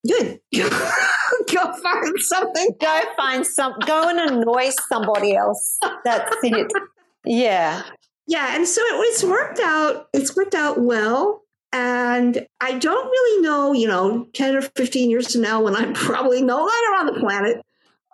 [0.07, 0.41] Good.
[0.53, 2.71] go find something.
[2.81, 3.75] Go find some.
[3.87, 5.79] Go and annoy somebody else.
[6.05, 6.73] That's it.
[7.25, 7.85] Yeah.
[8.27, 10.09] Yeah, and so it, it's worked out.
[10.13, 11.43] It's worked out well.
[11.73, 15.95] And I don't really know, you know, 10 or 15 years from now when I'm
[15.95, 17.63] probably no longer on the planet,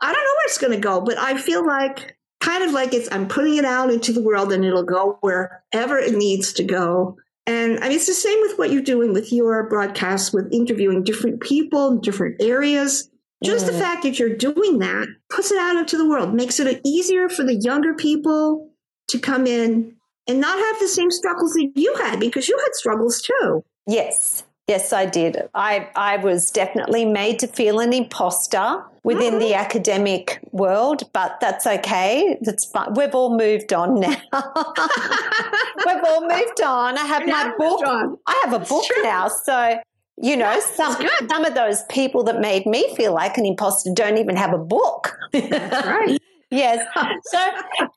[0.00, 2.94] I don't know where it's going to go, but I feel like kind of like
[2.94, 6.64] it's, I'm putting it out into the world and it'll go wherever it needs to
[6.64, 7.16] go.
[7.46, 11.02] And I mean, it's the same with what you're doing with your broadcasts, with interviewing
[11.02, 13.10] different people in different areas.
[13.42, 13.72] Just mm.
[13.72, 17.28] the fact that you're doing that puts it out into the world, makes it easier
[17.28, 18.70] for the younger people
[19.08, 19.96] to come in
[20.28, 23.64] and not have the same struggles that you had because you had struggles too.
[23.86, 24.44] Yes.
[24.68, 25.48] Yes, I did.
[25.54, 29.38] I, I was definitely made to feel an imposter within mm-hmm.
[29.38, 32.36] the academic world, but that's okay.
[32.42, 32.92] That's fine.
[32.92, 34.08] We've all moved on now.
[35.86, 36.98] We've all moved on.
[36.98, 37.80] I have my book.
[38.26, 39.28] I have a book now.
[39.28, 39.78] So
[40.20, 40.96] you know, some
[41.30, 44.58] some of those people that made me feel like an imposter don't even have a
[44.58, 45.16] book.
[45.32, 46.20] That's right.
[46.50, 46.84] Yes.
[47.24, 47.50] So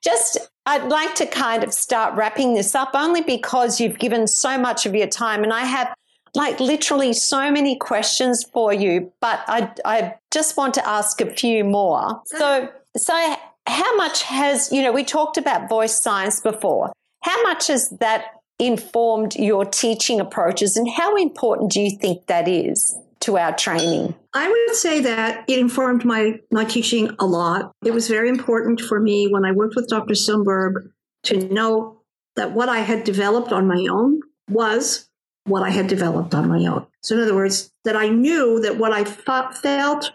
[0.04, 4.58] just I'd like to kind of start wrapping this up only because you've given so
[4.58, 5.94] much of your time and I have
[6.34, 11.30] like literally so many questions for you, but I I just want to ask a
[11.30, 12.22] few more.
[12.26, 13.36] So so
[13.68, 16.92] how much has, you know, we talked about voice science before.
[17.24, 18.26] How much has that
[18.60, 24.16] informed your teaching approaches and how important do you think that is to our training?
[24.34, 27.72] I would say that it informed my, my teaching a lot.
[27.86, 30.14] It was very important for me when I worked with Dr.
[30.14, 30.92] Silberg
[31.24, 32.02] to know
[32.36, 35.10] that what I had developed on my own was
[35.46, 36.86] what I had developed on my own.
[37.02, 40.12] So, in other words, that I knew that what I thought, felt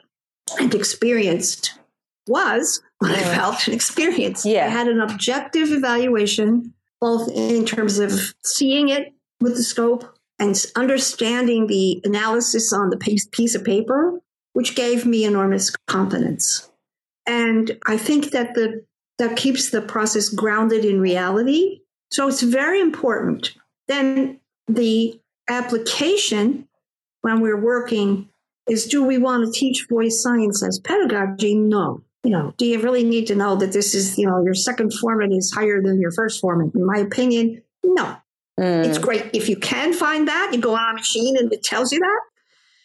[0.58, 1.78] and experienced
[2.28, 4.46] was what I felt and experienced.
[4.46, 4.66] Yeah.
[4.66, 10.62] I had an objective evaluation both in terms of seeing it with the scope and
[10.76, 14.20] understanding the analysis on the piece, of paper,
[14.52, 16.70] which gave me enormous confidence.
[17.26, 18.84] And I think that the
[19.18, 21.80] that keeps the process grounded in reality.
[22.10, 23.54] So it's very important.
[23.88, 25.18] Then the
[25.48, 26.68] application
[27.22, 28.28] when we're working
[28.68, 31.54] is do we want to teach voice science as pedagogy?
[31.54, 34.52] No you know, do you really need to know that this is, you know, your
[34.52, 36.74] second formant is higher than your first formant?
[36.74, 38.16] In my opinion, no.
[38.58, 38.86] Mm.
[38.86, 40.50] It's great if you can find that.
[40.52, 42.20] You go on a machine and it tells you that.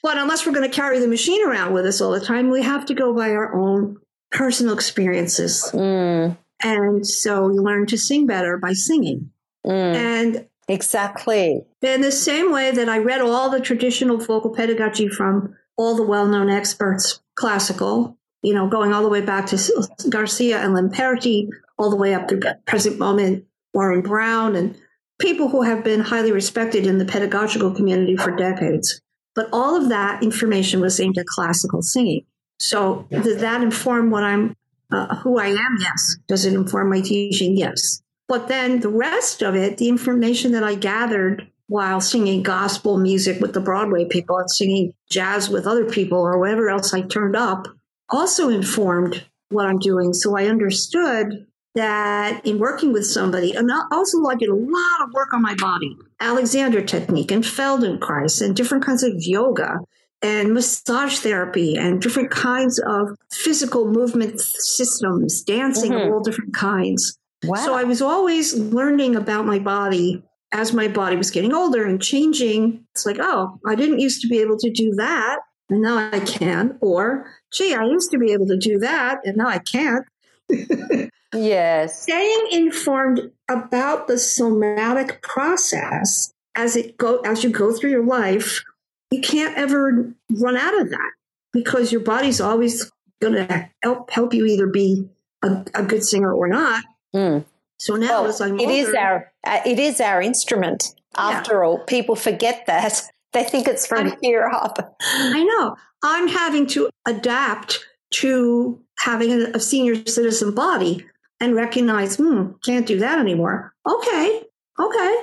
[0.03, 2.63] But unless we're going to carry the machine around with us all the time, we
[2.63, 3.97] have to go by our own
[4.31, 5.69] personal experiences.
[5.73, 6.37] Mm.
[6.63, 9.31] And so you learn to sing better by singing.
[9.65, 9.95] Mm.
[9.95, 11.63] And exactly.
[11.81, 16.03] In the same way that I read all the traditional vocal pedagogy from all the
[16.03, 21.47] well known experts, classical, you know, going all the way back to Garcia and Lamperti,
[21.77, 24.75] all the way up to present moment, Warren Brown, and
[25.21, 28.99] people who have been highly respected in the pedagogical community for decades.
[29.35, 32.25] But all of that information was aimed at classical singing.
[32.59, 34.55] So does that inform what I'm,
[34.91, 35.77] uh, who I am?
[35.79, 36.17] Yes.
[36.27, 37.57] Does it inform my teaching?
[37.57, 38.01] Yes.
[38.27, 43.39] But then the rest of it, the information that I gathered while singing gospel music
[43.39, 47.35] with the Broadway people and singing jazz with other people or whatever else I turned
[47.35, 47.67] up,
[48.09, 50.13] also informed what I'm doing.
[50.13, 55.13] So I understood that in working with somebody, and also I did a lot of
[55.13, 59.79] work on my body, Alexander technique and Feldenkrais and different kinds of yoga
[60.21, 66.07] and massage therapy and different kinds of physical movement systems, dancing mm-hmm.
[66.07, 67.17] of all different kinds.
[67.43, 67.55] Wow.
[67.65, 72.01] So I was always learning about my body as my body was getting older and
[72.01, 72.85] changing.
[72.93, 76.19] It's like, oh, I didn't used to be able to do that and now I
[76.19, 76.77] can.
[76.81, 80.05] Or, gee, I used to be able to do that and now I can't.
[81.33, 82.03] yes.
[82.03, 88.63] Staying informed about the somatic process as it go as you go through your life,
[89.09, 91.11] you can't ever run out of that
[91.53, 95.07] because your body's always going to help help you either be
[95.43, 96.83] a, a good singer or not.
[97.15, 97.45] Mm.
[97.77, 100.95] So now, well, as I'm it older, is our uh, it is our instrument.
[101.17, 101.67] After yeah.
[101.67, 103.01] all, people forget that
[103.33, 104.97] they think it's from I, here up.
[105.01, 105.75] I know.
[106.03, 111.05] I'm having to adapt to having a, a senior citizen body
[111.41, 113.73] and recognize, hmm, can't do that anymore.
[113.89, 114.43] Okay,
[114.79, 115.15] okay.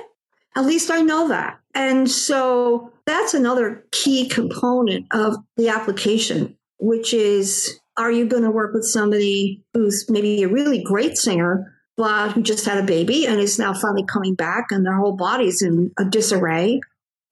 [0.55, 1.59] At least I know that.
[1.73, 8.51] And so that's another key component of the application, which is are you going to
[8.51, 13.25] work with somebody who's maybe a really great singer, but who just had a baby
[13.25, 16.81] and is now finally coming back and their whole body's in a disarray?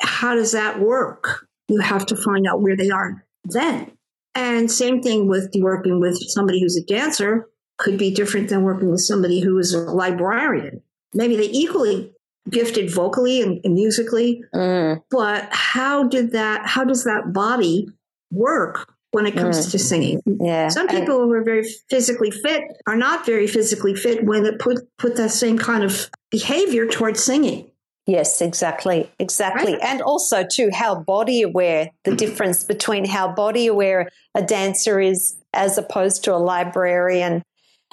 [0.01, 1.45] How does that work?
[1.67, 3.91] You have to find out where they are then.
[4.35, 8.91] And same thing with working with somebody who's a dancer could be different than working
[8.91, 10.81] with somebody who is a librarian.
[11.13, 12.11] Maybe they equally
[12.49, 15.01] gifted vocally and, and musically, mm.
[15.11, 16.65] but how did that?
[16.65, 17.87] How does that body
[18.31, 19.71] work when it comes mm.
[19.71, 20.21] to singing.
[20.25, 20.67] Yeah.
[20.67, 24.79] Some people who are very physically fit are not very physically fit when they put
[24.97, 27.71] put that same kind of behavior towards singing.
[28.05, 29.09] Yes, exactly.
[29.19, 29.73] Exactly.
[29.73, 29.81] Right.
[29.83, 35.37] And also too how body aware the difference between how body aware a dancer is
[35.53, 37.43] as opposed to a librarian.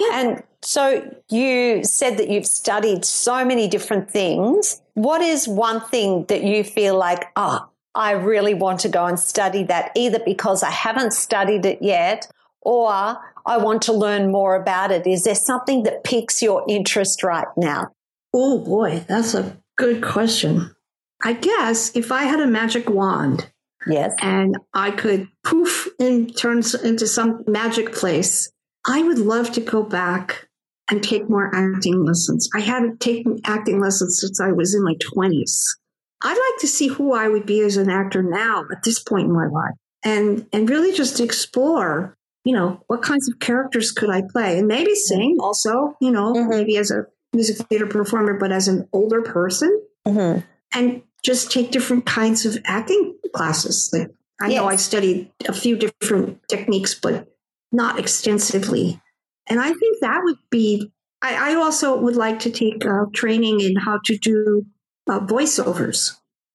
[0.01, 4.81] And so you said that you've studied so many different things.
[4.95, 9.19] What is one thing that you feel like, oh, I really want to go and
[9.19, 12.29] study that either because I haven't studied it yet
[12.61, 15.07] or I want to learn more about it.
[15.07, 17.89] Is there something that piques your interest right now?
[18.33, 20.75] Oh boy, that's a good question.
[21.23, 23.51] I guess if I had a magic wand,
[23.87, 28.51] yes, and I could poof and turn into some magic place,
[28.87, 30.49] I would love to go back
[30.91, 32.49] and take more acting lessons.
[32.55, 35.77] I haven't taken acting lessons since I was in my 20s.
[36.23, 39.27] I'd like to see who I would be as an actor now at this point
[39.27, 39.75] in my life
[40.05, 44.69] and and really just explore, you know, what kinds of characters could I play and
[44.69, 46.51] maybe sing also, you know, mm-hmm.
[46.51, 50.41] maybe as a music theater performer, but as an older person mm-hmm.
[50.73, 53.91] and just take different kinds of acting classes.
[53.93, 54.11] Like
[54.41, 54.57] I yes.
[54.57, 57.34] know I studied a few different techniques, but
[57.75, 59.01] not extensively.
[59.49, 63.61] And I think that would be, I, I also would like to take uh, training
[63.61, 64.65] in how to do
[65.09, 66.13] uh, voiceovers,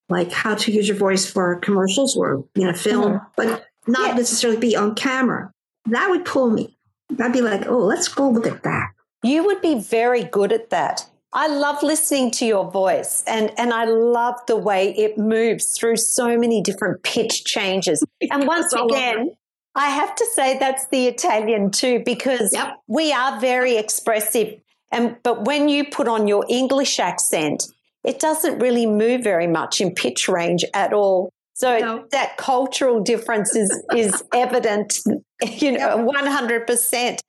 [0.07, 3.26] like how to use your voice for commercials or in a film, mm-hmm.
[3.36, 4.17] but not yes.
[4.17, 5.51] necessarily be on camera.
[5.86, 6.78] That would pull me.
[7.20, 8.89] I'd be like, oh, let's go look at that.
[9.24, 11.05] You would be very good at that.
[11.32, 15.97] I love listening to your voice and, and I love the way it moves through
[15.97, 18.03] so many different pitch changes.
[18.32, 19.36] And once again,
[19.76, 22.78] I have to say that's the Italian too, because yep.
[22.88, 24.59] we are very expressive.
[24.91, 27.63] And but when you put on your English accent,
[28.03, 31.32] it doesn't really move very much in pitch range at all.
[31.53, 32.05] So no.
[32.11, 34.99] that cultural difference is is evident,
[35.43, 37.22] you know, one hundred percent.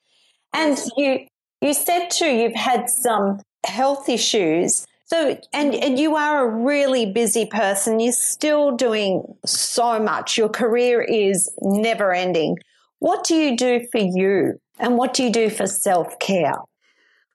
[0.54, 1.26] And you
[1.60, 4.86] you said too you've had some health issues.
[5.10, 7.98] So and and you are a really busy person.
[7.98, 10.38] You're still doing so much.
[10.38, 12.58] Your career is never ending.
[13.00, 14.60] What do you do for you?
[14.78, 16.54] And what do you do for self care?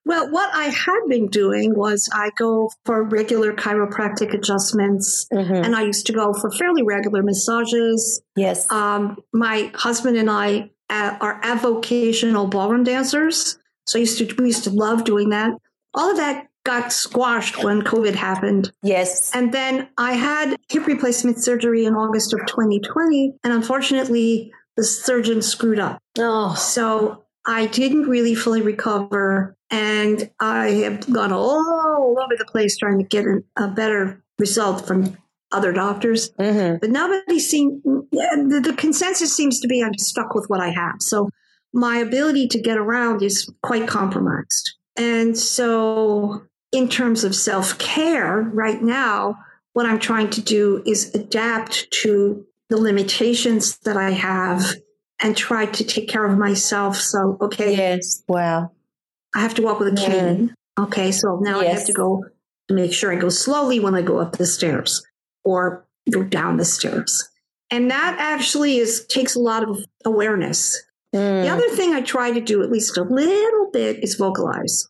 [0.06, 5.54] Well, what I had been doing was I go for regular chiropractic adjustments, mm-hmm.
[5.54, 8.22] and I used to go for fairly regular massages.
[8.38, 8.72] Yes.
[8.72, 14.46] Um, my husband and I uh, are avocational ballroom dancers, so I used to we
[14.46, 15.52] used to love doing that.
[15.94, 18.72] All of that got squashed when COVID happened.
[18.84, 19.32] Yes.
[19.34, 25.42] And then I had hip replacement surgery in August of 2020, and unfortunately, the surgeon
[25.42, 26.02] screwed up.
[26.18, 26.54] Oh.
[26.56, 32.98] So I didn't really fully recover and I have gone all over the place trying
[33.00, 35.18] to get a better result from
[35.52, 36.32] other doctors.
[36.32, 36.78] Mm-hmm.
[36.82, 40.96] But nobody seems, the, the consensus seems to be I'm stuck with what I have.
[41.00, 41.30] So
[41.74, 44.76] my ability to get around is quite compromised.
[44.98, 46.44] And so,
[46.76, 49.38] in terms of self care, right now,
[49.74, 54.76] what I'm trying to do is adapt to the limitations that I have
[55.22, 56.98] and try to take care of myself.
[56.98, 57.76] So, okay.
[57.76, 58.24] Yes.
[58.28, 58.72] Wow.
[59.34, 60.54] I have to walk with a cane.
[60.80, 61.12] Okay.
[61.12, 61.70] So now yes.
[61.70, 62.26] I have to go
[62.68, 65.04] to make sure I go slowly when I go up the stairs
[65.44, 67.30] or go down the stairs.
[67.72, 70.82] And that actually is takes a lot of awareness.
[71.14, 71.44] Mm.
[71.44, 74.88] The other thing I try to do at least a little bit is vocalize.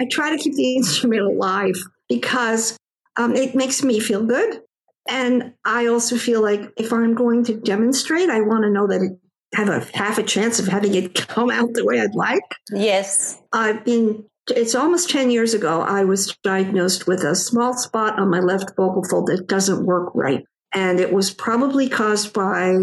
[0.00, 1.74] I try to keep the instrument alive
[2.08, 2.76] because
[3.16, 4.60] um, it makes me feel good
[5.08, 9.02] And I also feel like if I'm going to demonstrate, I want to know that
[9.02, 9.12] it
[9.54, 12.42] have a half a chance of having it come out the way I'd like.
[12.70, 13.38] Yes.
[13.52, 18.28] I've been it's almost 10 years ago I was diagnosed with a small spot on
[18.28, 20.44] my left vocal fold that doesn't work right.
[20.74, 22.76] And it was probably caused by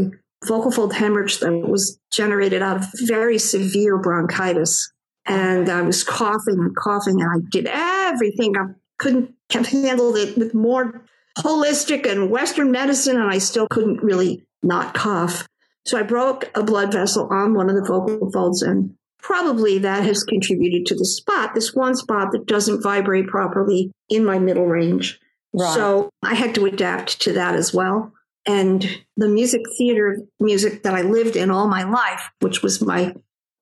[0.48, 4.92] vocal fold hemorrhage that was generated out of very severe bronchitis.
[5.26, 8.58] And I was coughing and coughing, and I did everything.
[8.58, 11.06] I couldn't have handled it with more
[11.38, 15.48] holistic and Western medicine, and I still couldn't really not cough.
[15.86, 20.04] So I broke a blood vessel on one of the vocal folds, and probably that
[20.04, 24.66] has contributed to the spot, this one spot that doesn't vibrate properly in my middle
[24.66, 25.20] range.
[25.54, 25.74] Right.
[25.74, 28.14] So I had to adapt to that as well.
[28.48, 33.14] And the music theater music that I lived in all my life, which was my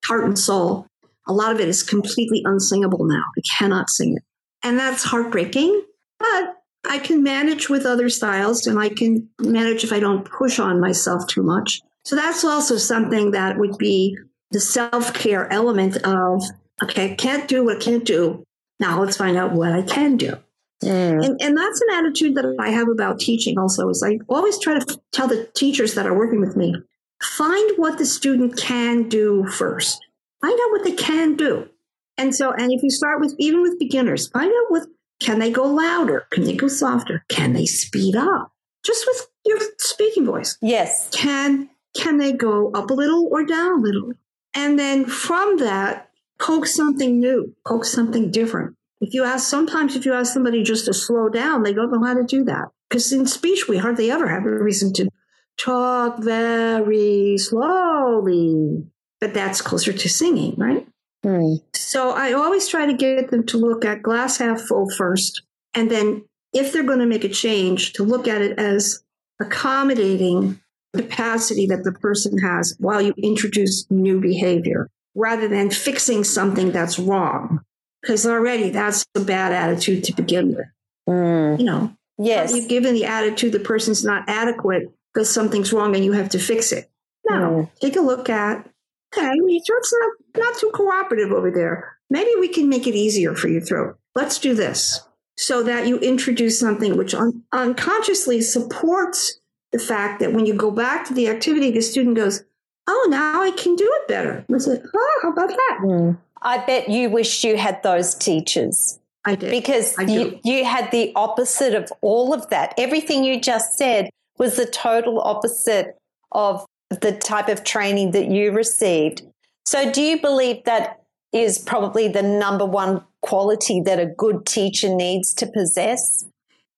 [0.06, 0.88] heart and soul,
[1.30, 3.24] a lot of it is completely unsingable now.
[3.38, 4.24] I cannot sing it.
[4.64, 5.84] And that's heartbreaking,
[6.18, 6.56] but
[6.90, 10.82] I can manage with other styles and I can manage if I don't push on
[10.82, 11.82] myself too much.
[12.04, 14.18] So that's also something that would be
[14.52, 16.44] the self care element of,
[16.84, 18.44] okay, I can't do what I can't do.
[18.80, 20.38] Now let's find out what I can do.
[20.84, 21.26] Mm.
[21.26, 24.80] And, and that's an attitude that I have about teaching also is I always try
[24.80, 26.74] to tell the teachers that are working with me,
[27.22, 30.00] find what the student can do first.
[30.42, 31.70] Find out what they can do.
[32.18, 34.88] And so, and if you start with, even with beginners, find out what,
[35.20, 36.26] can they go louder?
[36.32, 37.24] Can they go softer?
[37.30, 38.52] Can they speed up?
[38.86, 40.58] Just with your speaking voice.
[40.62, 41.10] Yes.
[41.12, 44.14] Can, can they go up a little or down a little?
[44.54, 46.10] And then from that,
[46.40, 48.76] poke something new, poke something different.
[49.02, 52.04] If you ask, sometimes if you ask somebody just to slow down, they don't know
[52.06, 52.70] how to do that.
[52.90, 55.10] Because in speech, we hardly ever have a reason to
[55.58, 58.84] talk very slowly.
[59.22, 60.88] But that's closer to singing, right?
[61.26, 61.62] Mm.
[61.74, 65.42] So I always try to get them to look at glass half full first.
[65.74, 69.04] And then if they're going to make a change, to look at it as
[69.40, 70.60] accommodating
[70.94, 76.72] the capacity that the person has while you introduce new behavior rather than fixing something
[76.72, 77.62] that's wrong.
[78.02, 80.68] Because already that's a bad attitude to begin with.
[81.08, 81.60] Mm.
[81.60, 82.56] You know, yes.
[82.56, 86.40] You've given the attitude the person's not adequate because something's wrong and you have to
[86.40, 86.90] fix it.
[87.30, 87.80] No, mm.
[87.82, 88.70] take a look at,
[89.14, 91.98] okay, your throat's not, not too cooperative over there.
[92.10, 93.98] Maybe we can make it easier for your throat.
[94.16, 95.02] Let's do this
[95.38, 99.40] so that you introduce something which un- unconsciously supports
[99.72, 102.44] the fact that when you go back to the activity, the student goes,
[102.88, 104.44] Oh, now I can do it better.
[104.54, 105.80] I said, Oh, how about that?
[105.84, 106.18] Mm.
[106.42, 109.00] I bet you wished you had those teachers.
[109.26, 109.52] I did.
[109.52, 112.74] Because I you, you had the opposite of all of that.
[112.78, 115.98] Everything you just said was the total opposite
[116.32, 119.22] of the type of training that you received.
[119.66, 124.94] So, do you believe that is probably the number one quality that a good teacher
[124.94, 126.26] needs to possess?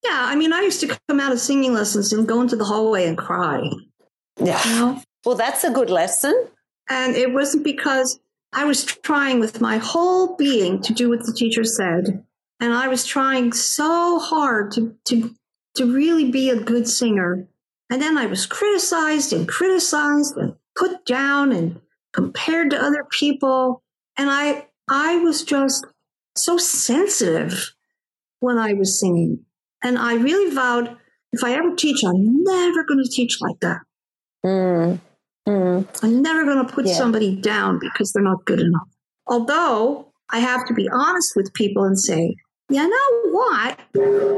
[0.04, 2.66] Yeah, I mean, I used to come out of singing lessons and go into the
[2.66, 3.70] hallway and cry.
[4.38, 4.62] Yeah.
[4.68, 5.02] You know?
[5.26, 6.48] Well, that's a good lesson.
[6.90, 8.20] And it wasn't because
[8.54, 12.24] I was trying with my whole being to do what the teacher said.
[12.60, 15.34] And I was trying so hard to, to,
[15.76, 17.48] to really be a good singer.
[17.92, 21.80] And then I was criticized and criticized and put down and
[22.14, 23.84] compared to other people.
[24.18, 25.86] And I, I was just
[26.36, 27.74] so sensitive
[28.40, 29.46] when I was singing.
[29.84, 30.98] And I really vowed
[31.34, 33.82] if I ever teach, I'm never going to teach like that.
[34.46, 35.00] Mm.
[35.48, 36.04] Mm.
[36.04, 36.94] I'm never going to put yeah.
[36.94, 38.88] somebody down because they're not good enough.
[39.28, 42.36] Although I have to be honest with people and say,
[42.70, 43.80] you know what?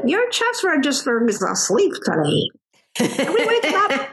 [0.08, 2.50] Your chest register is asleep today.
[3.00, 3.90] We wake up?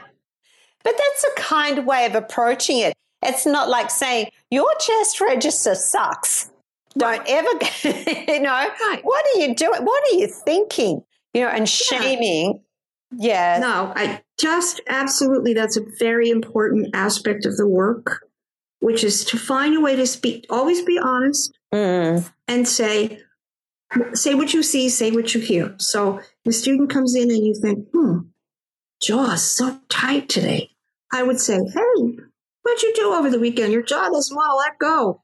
[0.83, 2.93] but that's a kind way of approaching it.
[3.23, 6.49] It's not like saying, your chest register sucks.
[6.97, 7.49] Don't ever,
[7.83, 8.99] you know, right.
[9.03, 9.83] what are you doing?
[9.83, 11.03] What are you thinking?
[11.33, 12.61] you know, and shaming.
[13.11, 13.59] Yeah.
[13.59, 18.25] No, I just absolutely, that's a very important aspect of the work,
[18.79, 22.29] which is to find a way to speak, always be honest mm.
[22.47, 23.19] and say,
[24.13, 25.75] say what you see, say what you hear.
[25.77, 28.19] So the student comes in and you think, hmm,
[29.01, 30.69] jaw is so tight today.
[31.11, 32.17] I would say, hey,
[32.63, 33.73] what'd you do over the weekend?
[33.73, 35.21] Your jaw doesn't want to let go.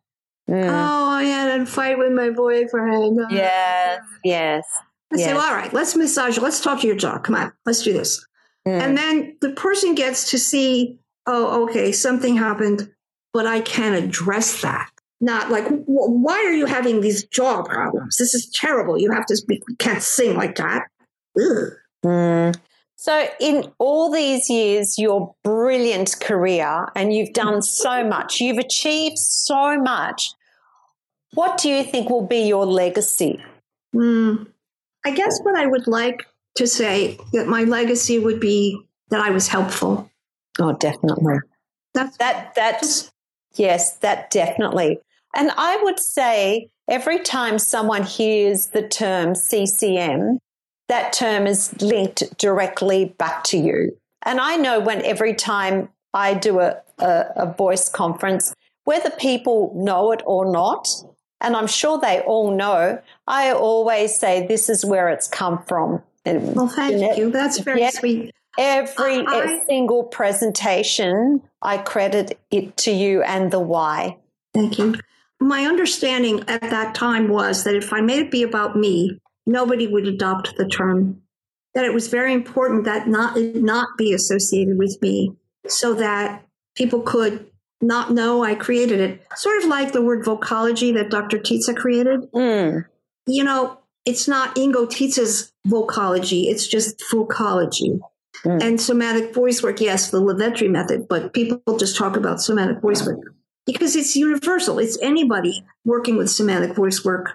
[0.49, 0.65] Mm.
[0.65, 3.19] Oh, I had a fight with my boyfriend.
[3.29, 4.65] Yes, yes.
[5.13, 5.25] I yes.
[5.25, 6.37] say, well, all right, let's massage.
[6.37, 7.19] Let's talk to your jaw.
[7.19, 8.25] Come on, let's do this.
[8.67, 8.81] Mm.
[8.81, 12.91] And then the person gets to see, oh, okay, something happened,
[13.33, 14.89] but I can address that.
[15.19, 18.17] Not like, why are you having these jaw problems?
[18.17, 18.99] This is terrible.
[18.99, 20.83] You have to speak, you can't sing like that.
[22.05, 22.55] Mm.
[22.99, 29.19] So, in all these years, your brilliant career, and you've done so much, you've achieved
[29.19, 30.31] so much.
[31.33, 33.39] What do you think will be your legacy?
[33.95, 34.47] Mm.
[35.05, 36.25] I guess what I would like
[36.55, 40.09] to say that my legacy would be that I was helpful.
[40.59, 41.37] Oh, definitely.
[41.93, 43.11] That's that that's
[43.55, 44.99] yes, that definitely.
[45.35, 50.39] And I would say every time someone hears the term CCM,
[50.87, 53.97] that term is linked directly back to you.
[54.23, 58.53] And I know when every time I do a, a, a voice conference,
[58.85, 60.87] whether people know it or not,
[61.41, 66.01] and I'm sure they all know, I always say this is where it's come from.
[66.25, 67.31] well, thank you.
[67.31, 68.33] That's very yeah, sweet.
[68.57, 74.17] Every I, single presentation, I credit it to you and the why.
[74.53, 74.95] Thank you.
[75.39, 79.87] My understanding at that time was that if I made it be about me, nobody
[79.87, 81.21] would adopt the term.
[81.73, 85.31] That it was very important that not not be associated with me,
[85.67, 86.45] so that
[86.75, 87.45] people could
[87.81, 89.21] not know I created it.
[89.35, 91.37] Sort of like the word vocology that Dr.
[91.37, 92.31] Titze created.
[92.31, 92.85] Mm.
[93.27, 97.99] You know, it's not Ingo Titze's vocology, it's just vocology.
[98.43, 98.63] Mm.
[98.63, 103.21] And Somatic Voicework, yes, the LoVetri method, but people just talk about Somatic Voicework
[103.65, 104.79] because it's universal.
[104.79, 107.33] It's anybody working with Somatic Voicework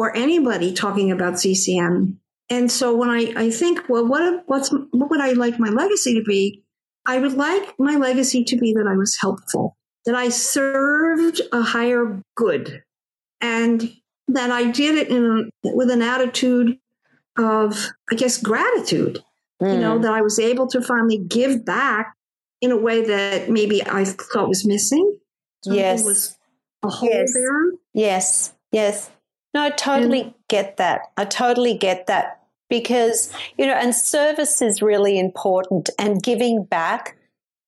[0.00, 2.18] or anybody talking about CCM.
[2.48, 6.14] And so when I, I think, well, what, what's, what would I like my legacy
[6.14, 6.64] to be?
[7.04, 9.76] I would like my legacy to be that I was helpful,
[10.06, 12.82] that I served a higher good,
[13.42, 13.94] and
[14.28, 16.78] that I did it in with an attitude
[17.38, 19.22] of, I guess, gratitude.
[19.60, 19.74] Mm.
[19.74, 20.02] You know, hmm.
[20.04, 22.16] that I was able to finally give back
[22.62, 25.18] in a way that maybe I thought was missing.
[25.62, 26.02] Something yes.
[26.02, 26.38] Was
[26.82, 27.34] a hole yes.
[27.34, 27.72] there.
[27.92, 28.54] Yes.
[28.72, 29.10] Yes.
[29.54, 31.02] No, I totally and, get that.
[31.16, 37.16] I totally get that because, you know, and service is really important and giving back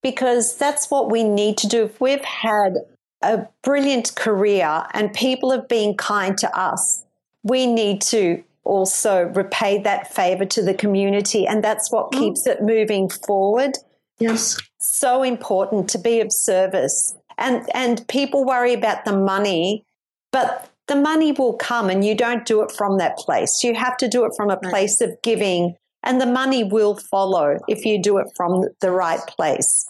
[0.03, 1.85] because that's what we need to do.
[1.85, 2.77] If we've had
[3.23, 7.05] a brilliant career and people have been kind to us,
[7.43, 11.47] we need to also repay that favor to the community.
[11.47, 12.19] And that's what mm.
[12.19, 13.79] keeps it moving forward.
[14.19, 14.57] Yes.
[14.79, 17.15] So important to be of service.
[17.39, 19.85] And and people worry about the money,
[20.31, 23.65] but the money will come and you don't do it from that place.
[23.65, 27.59] You have to do it from a place of giving and the money will follow
[27.69, 29.87] if you do it from the right place.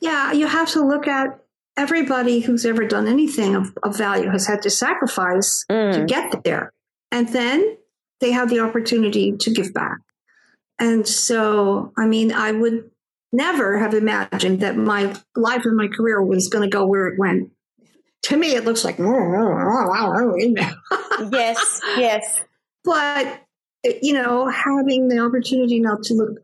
[0.00, 1.40] Yeah, you have to look at
[1.76, 5.94] everybody who's ever done anything of, of value has had to sacrifice mm.
[5.94, 6.72] to get there.
[7.10, 7.76] And then
[8.20, 9.98] they have the opportunity to give back.
[10.78, 12.90] And so, I mean, I would
[13.32, 17.18] never have imagined that my life and my career was going to go where it
[17.18, 17.50] went
[18.24, 22.40] to me, it looks like, mm, mm, mm, yes, yes.
[22.82, 23.42] But,
[24.02, 26.38] you know, having the opportunity now to look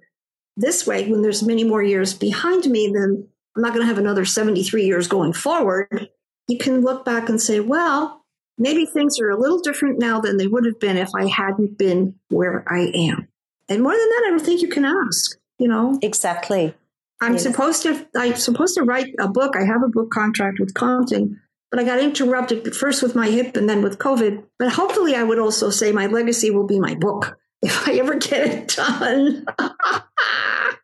[0.57, 3.26] this way when there's many more years behind me, then
[3.57, 6.11] I'm not going to have another 73 years going forward.
[6.49, 8.24] You can look back and say, well,
[8.59, 11.78] maybe things are a little different now than they would have been if I hadn't
[11.78, 13.28] been where I am.
[13.70, 15.99] And more than that, I don't think you can ask, you know?
[16.03, 16.74] Exactly.
[17.22, 17.43] I'm yes.
[17.43, 19.55] supposed to I'm supposed to write a book.
[19.55, 21.39] I have a book contract with Compton
[21.71, 24.45] but I got interrupted first with my hip and then with COVID.
[24.59, 28.16] But hopefully, I would also say my legacy will be my book if I ever
[28.16, 29.45] get it done.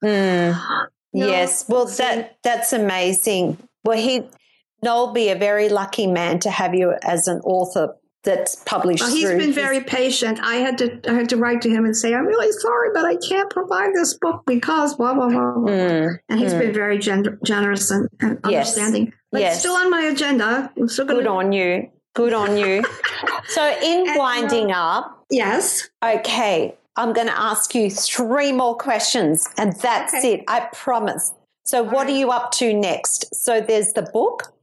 [0.04, 0.60] mm.
[1.12, 1.26] no.
[1.26, 3.58] Yes, well, that that's amazing.
[3.84, 4.28] Well, he
[4.82, 7.96] Noel be a very lucky man to have you as an author
[8.26, 9.02] that's published.
[9.02, 10.38] Well, he's been very patient.
[10.42, 13.06] I had to I had to write to him and say, "I'm really sorry, but
[13.06, 15.70] I can't provide this book because blah blah blah." blah.
[15.70, 16.58] Mm, and he's mm.
[16.58, 18.76] been very gen- generous and, and yes.
[18.76, 19.12] understanding.
[19.32, 19.54] But yes.
[19.54, 20.70] it's still on my agenda.
[20.76, 21.88] I'm still gonna- Good on you.
[22.14, 22.82] Good on you.
[23.48, 25.88] so, in and, winding uh, up, yes.
[26.04, 30.34] Okay, I'm going to ask you three more questions, and that's okay.
[30.34, 30.44] it.
[30.48, 31.32] I promise.
[31.64, 32.14] So, All what right.
[32.14, 33.34] are you up to next?
[33.34, 34.54] So, there's the book.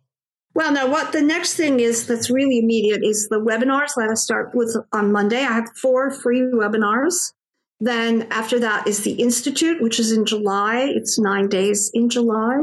[0.56, 3.98] Well, now what the next thing is that's really immediate is the webinars.
[3.98, 5.40] Let us start with on Monday.
[5.40, 7.34] I have four free webinars.
[7.80, 10.92] Then after that is the Institute, which is in July.
[10.96, 12.62] It's nine days in July.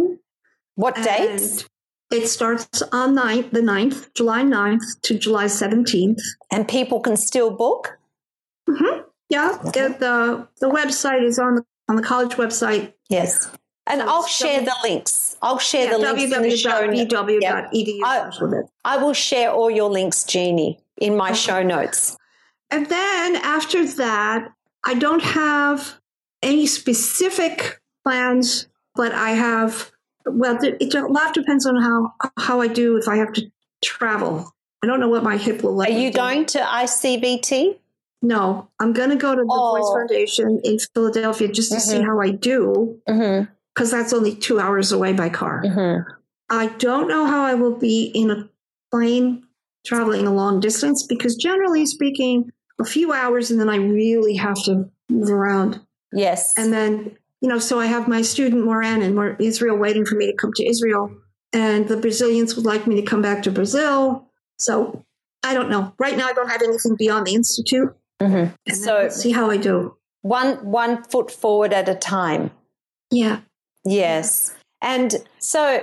[0.77, 1.69] What dates?
[2.11, 6.21] It starts on 9th, the 9th, July 9th to July 17th.
[6.51, 7.99] And people can still book?
[8.69, 9.03] Mm-hmm.
[9.29, 9.59] Yeah.
[9.67, 9.89] Okay.
[9.89, 12.95] The, the website is on the, on the college website.
[13.09, 13.49] Yes.
[13.91, 15.37] And I'll share the links.
[15.43, 17.15] I'll share yeah, the links in the show notes.
[18.05, 21.39] I, I will share all your links, Jeanie, in my okay.
[21.39, 22.17] show notes.
[22.71, 24.53] And then after that,
[24.85, 25.99] I don't have
[26.41, 29.91] any specific plans, but I have,
[30.25, 33.51] well, it, a lot depends on how, how I do if I have to
[33.83, 34.55] travel.
[34.85, 37.77] I don't know what my hip will let Are you going to ICVT?
[38.23, 39.77] No, I'm going to go to the oh.
[39.77, 41.99] Voice Foundation in Philadelphia just to mm-hmm.
[41.99, 43.01] see how I do.
[43.09, 45.63] Mm-hmm because that's only two hours away by car.
[45.65, 46.11] Mm-hmm.
[46.51, 48.49] I don't know how I will be in a
[48.91, 49.45] plane
[49.87, 52.51] traveling a long distance because, generally speaking,
[52.81, 55.81] a few hours and then I really have to move around.
[56.13, 56.57] Yes.
[56.59, 60.27] And then, you know, so I have my student Moran in Israel waiting for me
[60.27, 61.15] to come to Israel.
[61.53, 64.29] And the Brazilians would like me to come back to Brazil.
[64.59, 65.05] So
[65.43, 65.95] I don't know.
[65.99, 67.95] Right now, I don't have anything beyond the institute.
[68.21, 68.73] Mm-hmm.
[68.73, 69.97] So see how I do.
[70.23, 72.51] One one foot forward at a time.
[73.11, 73.41] Yeah.
[73.85, 74.55] Yes.
[74.83, 75.83] And so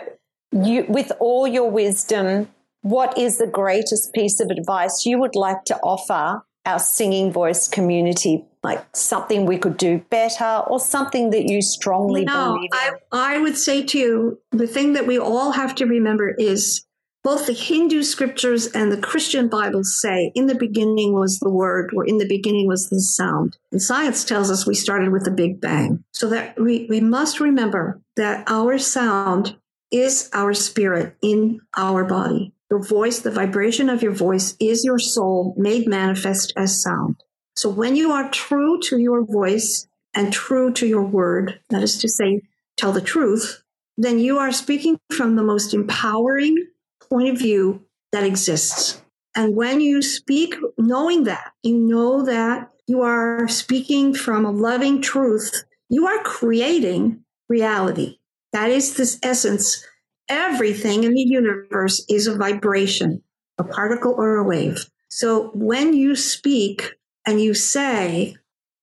[0.52, 2.50] you with all your wisdom,
[2.82, 7.68] what is the greatest piece of advice you would like to offer our singing voice
[7.68, 8.46] community?
[8.64, 12.96] Like something we could do better or something that you strongly no, believe in?
[13.14, 16.87] I, I would say to you, the thing that we all have to remember is
[17.28, 21.92] both the Hindu scriptures and the Christian Bibles say, in the beginning was the word,
[21.94, 23.58] or in the beginning was the sound.
[23.70, 26.06] And science tells us we started with the Big Bang.
[26.14, 29.58] So that we, we must remember that our sound
[29.92, 32.54] is our spirit in our body.
[32.72, 37.18] Your voice, the vibration of your voice is your soul made manifest as sound.
[37.58, 41.98] So when you are true to your voice and true to your word, that is
[41.98, 42.44] to say,
[42.78, 43.64] tell the truth,
[43.98, 46.68] then you are speaking from the most empowering,
[47.10, 49.02] point of view that exists.
[49.36, 55.02] And when you speak, knowing that, you know that you are speaking from a loving
[55.02, 58.18] truth, you are creating reality.
[58.54, 59.86] That is this essence.
[60.30, 63.22] Everything in the universe is a vibration,
[63.58, 64.86] a particle or a wave.
[65.10, 66.94] So when you speak
[67.26, 68.36] and you say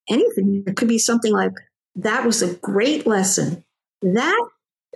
[0.09, 1.53] anything, it could be something like,
[1.97, 3.65] that was a great lesson.
[4.03, 4.49] That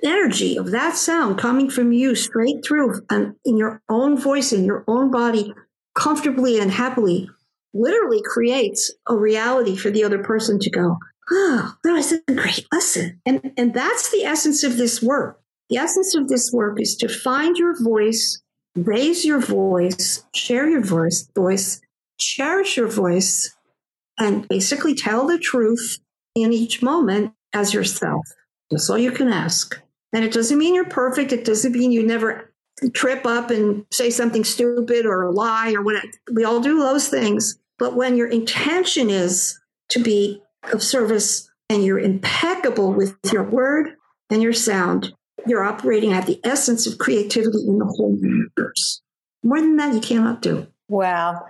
[0.03, 4.65] energy of that sound coming from you straight through and in your own voice, in
[4.65, 5.55] your own body,
[5.95, 7.29] comfortably and happily,
[7.75, 10.97] literally creates a reality for the other person to go,
[11.31, 13.21] oh, that was a great lesson.
[13.27, 15.41] And, and that's the essence of this work.
[15.71, 18.41] The essence of this work is to find your voice,
[18.75, 21.81] raise your voice, share your voice, voice,
[22.19, 23.55] cherish your voice,
[24.19, 25.99] and basically tell the truth
[26.35, 28.27] in each moment as yourself.
[28.71, 29.81] That's all you can ask.
[30.13, 31.33] And it doesn't mean you're perfect.
[31.33, 32.53] It doesn't mean you never
[32.95, 36.07] trip up and say something stupid or lie or whatever.
[36.33, 37.59] We all do those things.
[37.79, 39.59] But when your intention is
[39.91, 40.43] to be
[40.73, 43.91] of service and you're impeccable with your word
[44.31, 45.15] and your sound,
[45.47, 49.03] you're operating at the essence of creativity in the whole universe.
[49.43, 50.67] More than that, you cannot do.
[50.89, 51.47] Wow.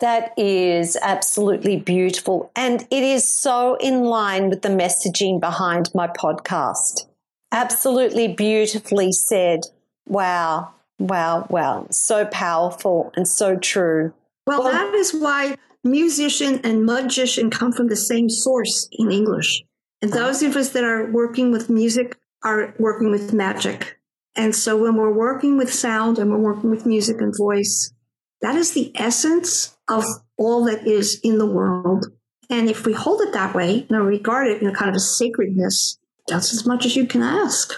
[0.00, 2.50] That is absolutely beautiful.
[2.56, 7.06] And it is so in line with the messaging behind my podcast.
[7.52, 9.60] Absolutely beautifully said.
[10.06, 10.72] Wow.
[10.98, 11.46] Wow.
[11.50, 11.86] Wow.
[11.90, 14.12] So powerful and so true.
[14.46, 19.62] Well, well that is why musician and magician come from the same source in English.
[20.00, 20.26] And uh-huh.
[20.26, 23.98] those of us that are working with music are working with magic.
[24.34, 27.92] And so when we're working with sound and we're working with music and voice,
[28.40, 30.04] that is the essence of
[30.38, 32.06] all that is in the world.
[32.50, 35.00] And if we hold it that way and regard it in a kind of a
[35.00, 35.98] sacredness,
[36.32, 37.74] that's as much as you can ask.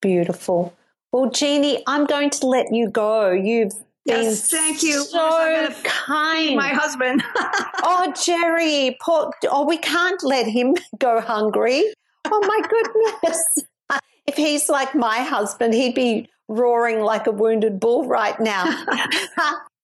[0.00, 0.74] Beautiful.
[1.12, 3.30] Well, Jeanie, I'm going to let you go.
[3.30, 3.74] You've
[4.06, 5.04] been yes, thank you.
[5.04, 6.56] So kind.
[6.56, 7.22] My husband.
[7.82, 11.92] oh, Jerry, poor, oh, we can't let him go hungry.
[12.24, 13.44] Oh my goodness.
[14.26, 18.64] if he's like my husband, he'd be roaring like a wounded bull right now.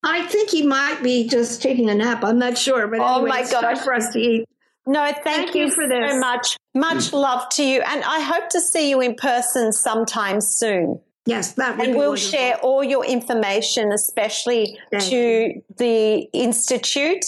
[0.03, 2.25] I think he might be just taking a nap.
[2.25, 4.49] I'm not sure, but oh anyway, my gosh, for us to eat.
[4.87, 6.13] No, thank, thank you, you, for this.
[6.13, 6.57] so much.
[6.75, 7.13] Much mm.
[7.15, 7.81] love to you.
[7.81, 11.01] And I hope to see you in person sometime soon.
[11.25, 12.31] Yes, that And we'll wonderful.
[12.31, 15.63] share all your information, especially thank to you.
[15.77, 17.25] the Institute,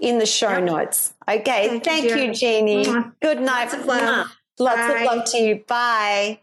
[0.00, 0.64] in the show yep.
[0.64, 1.14] notes.
[1.28, 1.68] Okay.
[1.68, 2.84] Thank, thank you, you, Jeanie.
[2.84, 3.12] Mwah.
[3.22, 3.64] Good night.
[3.64, 4.26] Lots of love.
[4.58, 5.00] Lots Bye.
[5.00, 5.64] of love to you.
[5.66, 6.40] Bye.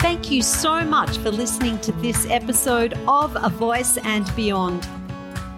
[0.00, 4.86] Thank you so much for listening to this episode of A Voice and Beyond.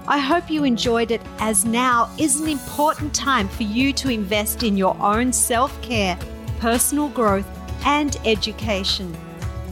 [0.07, 4.63] I hope you enjoyed it as now is an important time for you to invest
[4.63, 6.19] in your own self care,
[6.61, 7.47] personal growth,
[7.87, 9.17] and education.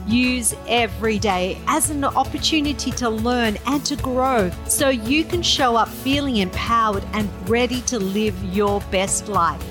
[0.06, 5.76] Use every day as an opportunity to learn and to grow so you can show
[5.76, 9.62] up feeling empowered and ready to live your best life.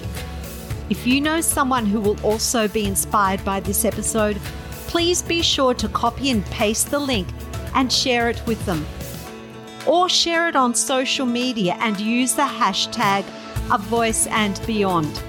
[0.92, 4.38] If you know someone who will also be inspired by this episode,
[4.88, 7.28] please be sure to copy and paste the link
[7.74, 8.86] and share it with them
[9.88, 13.26] or share it on social media and use the hashtag
[13.72, 15.22] A Voice and Beyond.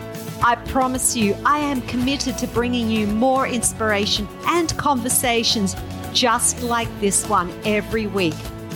[0.45, 5.77] I promise you, I am committed to bringing you more inspiration and conversations
[6.13, 8.35] just like this one every week.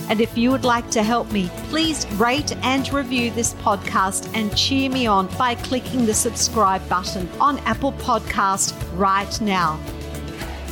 [0.09, 4.55] And if you would like to help me, please rate and review this podcast and
[4.55, 9.77] cheer me on by clicking the subscribe button on Apple Podcast right now.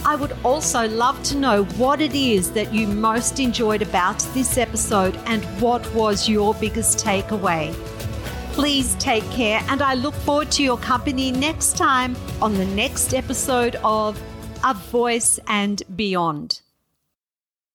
[0.08, 4.56] I would also love to know what it is that you most enjoyed about this
[4.56, 7.74] episode and what was your biggest takeaway.
[8.54, 13.16] Please take care, and I look forward to your company next time on the next
[13.16, 14.22] episode of
[14.64, 16.62] A Voice and Beyond.